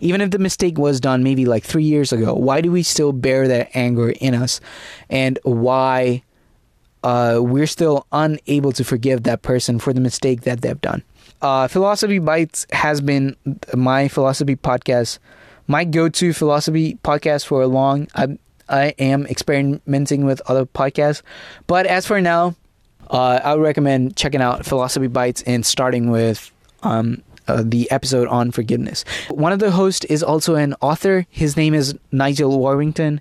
Even 0.01 0.20
if 0.20 0.31
the 0.31 0.38
mistake 0.38 0.77
was 0.77 1.01
done 1.01 1.23
maybe 1.23 1.47
like 1.47 1.64
three 1.64 1.85
years 1.85 2.12
ago, 2.12 2.35
why 2.35 2.61
do 2.61 2.70
we 2.70 2.83
still 2.83 3.12
bear 3.12 3.49
that 3.49 3.70
anger 3.75 4.11
in 4.11 4.35
us? 4.35 4.61
And 5.09 5.38
why 5.44 6.23
uh, 7.05 7.38
we're 7.42 7.66
still 7.66 8.07
unable 8.12 8.73
to 8.73 8.83
forgive 8.83 9.23
that 9.25 9.42
person 9.42 9.79
for 9.79 9.92
the 9.92 10.01
mistake 10.01 10.42
that 10.42 10.62
they've 10.62 10.81
done. 10.81 11.03
Uh, 11.42 11.68
philosophy 11.68 12.18
Bites 12.18 12.66
has 12.73 13.01
been 13.01 13.37
my 13.75 14.09
philosophy 14.09 14.57
podcast, 14.57 15.18
my 15.68 15.85
go-to 15.85 16.33
philosophy 16.33 16.99
podcast 17.05 17.47
for 17.47 17.62
a 17.62 17.66
long. 17.66 18.09
I 18.14 18.38
I 18.66 18.94
am 18.99 19.27
experimenting 19.27 20.25
with 20.25 20.40
other 20.47 20.64
podcasts, 20.64 21.20
but 21.66 21.85
as 21.87 22.07
for 22.07 22.18
now, 22.23 22.55
uh, 23.11 23.40
I 23.44 23.55
would 23.55 23.62
recommend 23.62 24.16
checking 24.16 24.40
out 24.40 24.64
Philosophy 24.64 25.07
Bites 25.07 25.42
and 25.42 25.66
starting 25.66 26.11
with 26.11 26.51
um, 26.83 27.23
uh, 27.49 27.63
the 27.65 27.91
episode 27.91 28.29
on 28.29 28.51
forgiveness. 28.51 29.05
One 29.31 29.53
of 29.53 29.59
the 29.59 29.71
hosts 29.71 30.05
is 30.07 30.23
also 30.23 30.55
an 30.55 30.75
author. 30.81 31.27
His 31.31 31.57
name 31.57 31.75
is 31.75 31.95
Nigel 32.13 32.59
Warburton, 32.59 33.21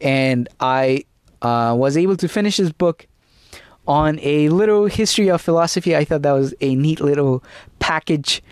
and 0.00 0.48
I 0.60 1.04
uh, 1.40 1.74
was 1.76 1.96
able 1.96 2.16
to 2.16 2.28
finish 2.28 2.56
his 2.56 2.72
book 2.72 3.06
on 3.86 4.18
a 4.20 4.48
little 4.48 4.86
history 4.86 5.28
of 5.28 5.40
philosophy. 5.40 5.96
I 5.96 6.04
thought 6.04 6.22
that 6.22 6.32
was 6.32 6.54
a 6.60 6.74
neat 6.74 7.00
little 7.00 7.42
package 7.78 8.42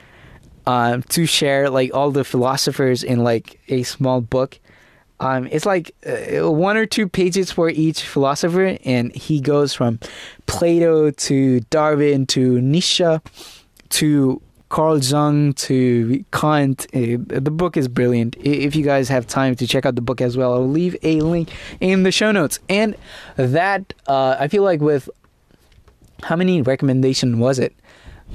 um, 0.66 1.02
to 1.04 1.26
share, 1.26 1.70
like 1.70 1.94
all 1.94 2.10
the 2.10 2.24
philosophers 2.24 3.02
in 3.02 3.22
like 3.22 3.60
a 3.68 3.82
small 3.82 4.20
book. 4.20 4.58
Um, 5.20 5.48
it's 5.50 5.66
like 5.66 5.94
uh, 6.06 6.50
one 6.50 6.76
or 6.78 6.86
two 6.86 7.06
pages 7.06 7.52
for 7.52 7.68
each 7.68 8.02
philosopher, 8.02 8.78
and 8.84 9.14
he 9.14 9.40
goes 9.40 9.74
from 9.74 10.00
Plato 10.46 11.10
to 11.10 11.60
Darwin 11.68 12.26
to 12.28 12.60
Nietzsche 12.60 13.18
to 13.90 14.42
Carl 14.70 14.98
Jung 14.98 15.52
to 15.54 16.24
Kant. 16.32 16.86
Uh, 16.94 17.18
the 17.18 17.50
book 17.50 17.76
is 17.76 17.88
brilliant. 17.88 18.36
If 18.38 18.74
you 18.74 18.84
guys 18.84 19.08
have 19.08 19.26
time 19.26 19.54
to 19.56 19.66
check 19.66 19.84
out 19.84 19.96
the 19.96 20.00
book 20.00 20.20
as 20.20 20.36
well, 20.36 20.54
I'll 20.54 20.66
leave 20.66 20.96
a 21.02 21.20
link 21.20 21.50
in 21.80 22.04
the 22.04 22.12
show 22.12 22.32
notes. 22.32 22.58
And 22.68 22.96
that, 23.36 23.92
uh, 24.06 24.36
I 24.38 24.48
feel 24.48 24.62
like 24.62 24.80
with 24.80 25.10
how 26.22 26.36
many 26.36 26.62
recommendation 26.62 27.38
was 27.40 27.58
it? 27.58 27.74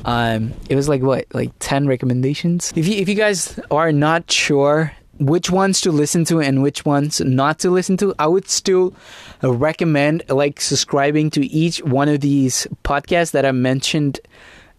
Um, 0.03 0.53
it 0.69 0.75
was 0.75 0.89
like 0.89 1.01
what, 1.01 1.25
like 1.33 1.51
ten 1.59 1.87
recommendations. 1.87 2.73
If 2.75 2.85
you 2.85 2.95
if 2.95 3.07
you 3.07 3.15
guys 3.15 3.57
are 3.71 3.93
not 3.93 4.29
sure 4.29 4.91
which 5.19 5.49
ones 5.49 5.79
to 5.81 5.91
listen 5.91 6.25
to 6.25 6.41
and 6.41 6.61
which 6.61 6.83
ones 6.83 7.21
not 7.21 7.59
to 7.59 7.69
listen 7.69 7.95
to, 7.97 8.13
I 8.19 8.27
would 8.27 8.49
still 8.49 8.93
recommend 9.41 10.23
like 10.27 10.59
subscribing 10.59 11.29
to 11.31 11.45
each 11.45 11.81
one 11.83 12.09
of 12.09 12.19
these 12.19 12.67
podcasts 12.83 13.31
that 13.31 13.45
I 13.45 13.53
mentioned. 13.53 14.19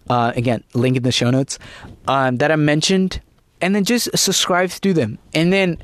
Uh, 0.08 0.32
again, 0.36 0.62
link 0.74 0.96
in 0.96 1.02
the 1.02 1.12
show 1.12 1.30
notes 1.30 1.58
um, 2.06 2.36
that 2.36 2.52
I 2.52 2.56
mentioned, 2.56 3.20
and 3.60 3.74
then 3.74 3.84
just 3.84 4.08
subscribe 4.16 4.70
to 4.70 4.92
them. 4.92 5.18
And 5.34 5.52
then 5.52 5.78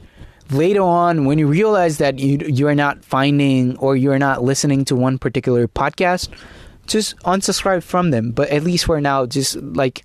later 0.50 0.82
on, 0.82 1.24
when 1.24 1.38
you 1.38 1.46
realize 1.46 1.98
that 1.98 2.18
you 2.18 2.38
you 2.46 2.68
are 2.68 2.74
not 2.74 3.04
finding 3.04 3.76
or 3.78 3.96
you 3.96 4.12
are 4.12 4.18
not 4.18 4.42
listening 4.42 4.84
to 4.86 4.96
one 4.96 5.18
particular 5.18 5.66
podcast, 5.66 6.28
just 6.86 7.16
unsubscribe 7.18 7.82
from 7.82 8.10
them. 8.10 8.30
But 8.30 8.50
at 8.50 8.62
least 8.62 8.84
for 8.84 9.00
now, 9.00 9.26
just 9.26 9.56
like 9.56 10.04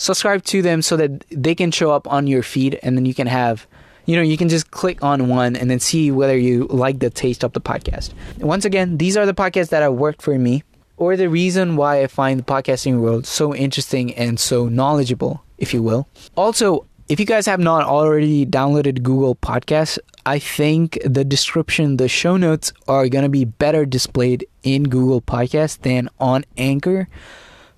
subscribe 0.00 0.42
to 0.44 0.62
them 0.62 0.80
so 0.80 0.96
that 0.96 1.24
they 1.30 1.54
can 1.54 1.70
show 1.70 1.90
up 1.90 2.10
on 2.10 2.26
your 2.26 2.42
feed 2.42 2.78
and 2.82 2.96
then 2.96 3.04
you 3.04 3.12
can 3.12 3.26
have 3.26 3.66
you 4.06 4.16
know 4.16 4.22
you 4.22 4.38
can 4.38 4.48
just 4.48 4.70
click 4.70 5.04
on 5.04 5.28
one 5.28 5.54
and 5.54 5.70
then 5.70 5.78
see 5.78 6.10
whether 6.10 6.36
you 6.36 6.66
like 6.70 7.00
the 7.00 7.10
taste 7.10 7.44
of 7.44 7.52
the 7.52 7.60
podcast 7.60 8.14
once 8.38 8.64
again 8.64 8.96
these 8.96 9.14
are 9.14 9.26
the 9.26 9.34
podcasts 9.34 9.68
that 9.68 9.82
have 9.82 9.92
worked 9.92 10.22
for 10.22 10.38
me 10.38 10.64
or 11.00 11.16
the 11.16 11.28
reason 11.28 11.74
why 11.76 12.02
i 12.02 12.06
find 12.06 12.38
the 12.38 12.44
podcasting 12.44 13.00
world 13.00 13.26
so 13.26 13.54
interesting 13.54 14.14
and 14.14 14.38
so 14.38 14.68
knowledgeable 14.68 15.42
if 15.58 15.74
you 15.74 15.82
will 15.82 16.06
also 16.36 16.86
if 17.08 17.18
you 17.18 17.26
guys 17.26 17.46
have 17.46 17.58
not 17.58 17.82
already 17.84 18.46
downloaded 18.46 19.02
google 19.02 19.34
podcasts 19.34 19.98
i 20.26 20.38
think 20.38 20.98
the 21.04 21.24
description 21.24 21.96
the 21.96 22.08
show 22.08 22.36
notes 22.36 22.72
are 22.86 23.08
going 23.08 23.24
to 23.24 23.28
be 23.40 23.44
better 23.44 23.84
displayed 23.84 24.46
in 24.62 24.84
google 24.84 25.20
podcasts 25.20 25.80
than 25.82 26.08
on 26.20 26.44
anchor 26.56 27.08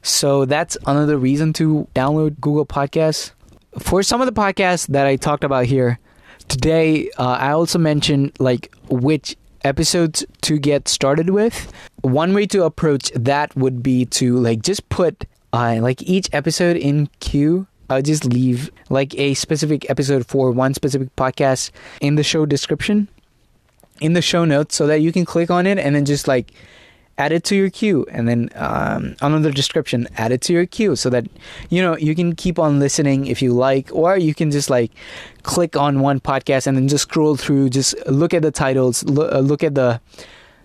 so 0.03 0.45
that's 0.45 0.77
another 0.87 1.17
reason 1.17 1.53
to 1.55 1.87
download 1.95 2.41
Google 2.41 2.67
Podcasts. 2.67 3.33
For 3.79 4.03
some 4.03 4.21
of 4.21 4.27
the 4.27 4.33
podcasts 4.33 4.89
that 4.89 5.07
I 5.07 5.17
talked 5.17 5.45
about 5.45 5.67
here 5.67 5.99
today, 6.49 7.09
uh, 7.19 7.37
I 7.39 7.53
also 7.53 7.79
mentioned 7.79 8.33
like 8.41 8.75
which 8.91 9.37
episodes 9.65 10.25
to 10.43 10.59
get 10.59 10.89
started 10.89 11.31
with. 11.31 11.73
One 12.03 12.35
way 12.35 12.47
to 12.47 12.65
approach 12.65 13.11
that 13.15 13.55
would 13.57 13.83
be 13.83 14.05
to 14.07 14.37
like 14.37 14.63
just 14.63 14.89
put 14.89 15.25
uh, 15.53 15.79
like 15.81 16.03
each 16.03 16.29
episode 16.33 16.77
in 16.77 17.09
queue. 17.21 17.67
I'll 17.91 18.03
just 18.03 18.25
leave 18.25 18.71
like 18.89 19.15
a 19.19 19.35
specific 19.35 19.89
episode 19.91 20.27
for 20.27 20.51
one 20.51 20.75
specific 20.75 21.15
podcast 21.17 21.71
in 22.01 22.15
the 22.15 22.23
show 22.23 22.47
description, 22.47 23.09
in 24.01 24.15
the 24.15 24.23
show 24.23 24.45
notes, 24.45 24.75
so 24.75 24.87
that 24.87 25.01
you 25.01 25.13
can 25.13 25.25
click 25.25 25.51
on 25.51 25.67
it 25.67 25.79
and 25.79 25.95
then 25.95 26.05
just 26.05 26.27
like 26.27 26.53
add 27.19 27.33
it 27.33 27.45
to 27.45 27.55
your 27.55 27.71
queue 27.71 28.07
and 28.11 28.27
then 28.29 28.49
um, 28.55 29.15
the 29.43 29.53
description 29.53 30.09
add 30.17 30.33
it 30.33 30.41
to 30.41 30.53
your 30.53 30.67
queue 30.67 30.97
so 30.97 31.11
that 31.11 31.27
you 31.71 31.83
know 31.83 31.97
you 31.97 32.15
can 32.15 32.35
keep 32.35 32.59
on 32.59 32.79
listening 32.79 33.27
if 33.27 33.43
you 33.43 33.53
like 33.53 33.89
or 33.93 34.17
you 34.17 34.35
can 34.35 34.51
just 34.51 34.71
like 34.71 34.91
click 35.43 35.77
on 35.77 36.01
one 36.01 36.21
podcast 36.21 36.67
and 36.67 36.77
then 36.77 36.89
just 36.89 37.03
scroll 37.03 37.37
through 37.37 37.69
just 37.69 37.95
look 38.07 38.33
at 38.33 38.43
the 38.43 38.51
titles 38.51 39.05
look, 39.05 39.33
uh, 39.33 39.39
look 39.39 39.63
at 39.63 39.75
the 39.75 40.01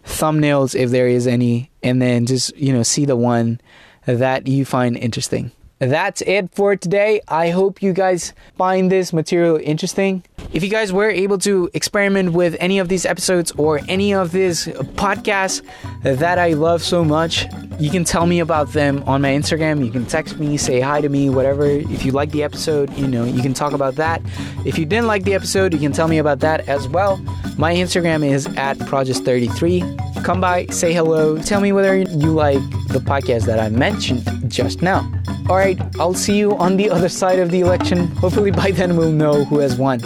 thumbnails 0.06 0.74
if 0.74 0.90
there 0.90 1.08
is 1.08 1.28
any 1.28 1.70
and 1.84 2.02
then 2.02 2.26
just 2.26 2.56
you 2.56 2.72
know 2.72 2.84
see 2.84 3.06
the 3.06 3.16
one 3.16 3.60
that 4.06 4.48
you 4.48 4.64
find 4.64 4.96
interesting 4.98 5.52
that's 5.80 6.22
it 6.24 6.50
for 6.54 6.76
today. 6.76 7.22
I 7.28 7.52
hope 7.52 7.84
you 7.84 7.94
guys 7.94 8.34
find 8.58 8.92
this 8.92 9.14
material 9.14 9.60
interesting. 9.62 10.24
If 10.54 10.64
you 10.64 10.70
guys 10.70 10.92
were 10.92 11.10
able 11.10 11.38
to 11.40 11.70
experiment 11.74 12.34
with 12.34 12.56
any 12.60 12.80
of 12.80 12.88
these 12.90 13.06
episodes 13.06 13.52
or 13.58 13.80
any 13.88 14.14
of 14.14 14.32
these 14.32 14.66
podcasts 14.96 15.62
that 16.02 16.40
I 16.40 16.54
love 16.54 16.82
so 16.82 17.04
much, 17.04 17.46
you 17.80 17.92
can 17.92 18.04
tell 18.04 18.26
me 18.26 18.40
about 18.40 18.74
them 18.74 19.04
on 19.06 19.22
my 19.22 19.30
Instagram. 19.30 19.86
You 19.86 19.92
can 19.92 20.06
text 20.06 20.40
me, 20.40 20.58
say 20.58 20.80
hi 20.80 21.02
to 21.02 21.10
me, 21.10 21.30
whatever. 21.30 21.66
If 21.66 22.06
you 22.06 22.12
like 22.12 22.32
the 22.32 22.44
episode, 22.44 22.92
you 22.98 23.08
know, 23.08 23.24
you 23.24 23.42
can 23.44 23.54
talk 23.54 23.74
about 23.74 23.96
that. 23.98 24.22
If 24.66 24.80
you 24.80 24.86
didn't 24.86 25.06
like 25.06 25.26
the 25.26 25.36
episode, 25.36 25.74
you 25.74 25.80
can 25.80 25.92
tell 25.92 26.08
me 26.08 26.18
about 26.18 26.40
that 26.40 26.68
as 26.68 26.88
well. 26.88 27.18
My 27.58 27.76
Instagram 27.76 28.28
is 28.28 28.48
at 28.58 28.78
Project33. 28.78 30.24
Come 30.24 30.42
by, 30.42 30.66
say 30.68 30.92
hello, 30.94 31.38
tell 31.38 31.62
me 31.62 31.72
whether 31.72 31.98
you 31.98 32.32
like 32.32 32.62
the 32.88 33.00
podcast 33.00 33.46
that 33.46 33.60
I 33.60 33.70
mentioned 33.70 34.24
just 34.50 34.82
now. 34.82 35.08
All 35.50 35.56
right, 35.56 35.80
I'll 36.00 36.14
see 36.14 36.38
you 36.38 36.58
on 36.58 36.78
the 36.78 36.90
other 36.90 37.10
side 37.10 37.40
of 37.40 37.52
the 37.52 37.62
election. 37.62 38.08
Hopefully, 38.08 38.52
by 38.52 38.72
then, 38.72 38.98
we'll 38.98 39.12
know 39.12 39.46
who 39.46 39.60
has 39.60 39.78
won. 39.78 40.02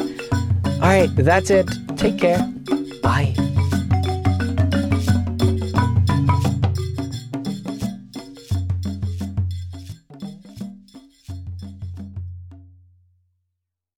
All 0.81 0.87
right, 0.87 1.15
that's 1.15 1.51
it. 1.51 1.67
Take 1.95 2.17
care. 2.17 2.39
Bye. 3.03 3.35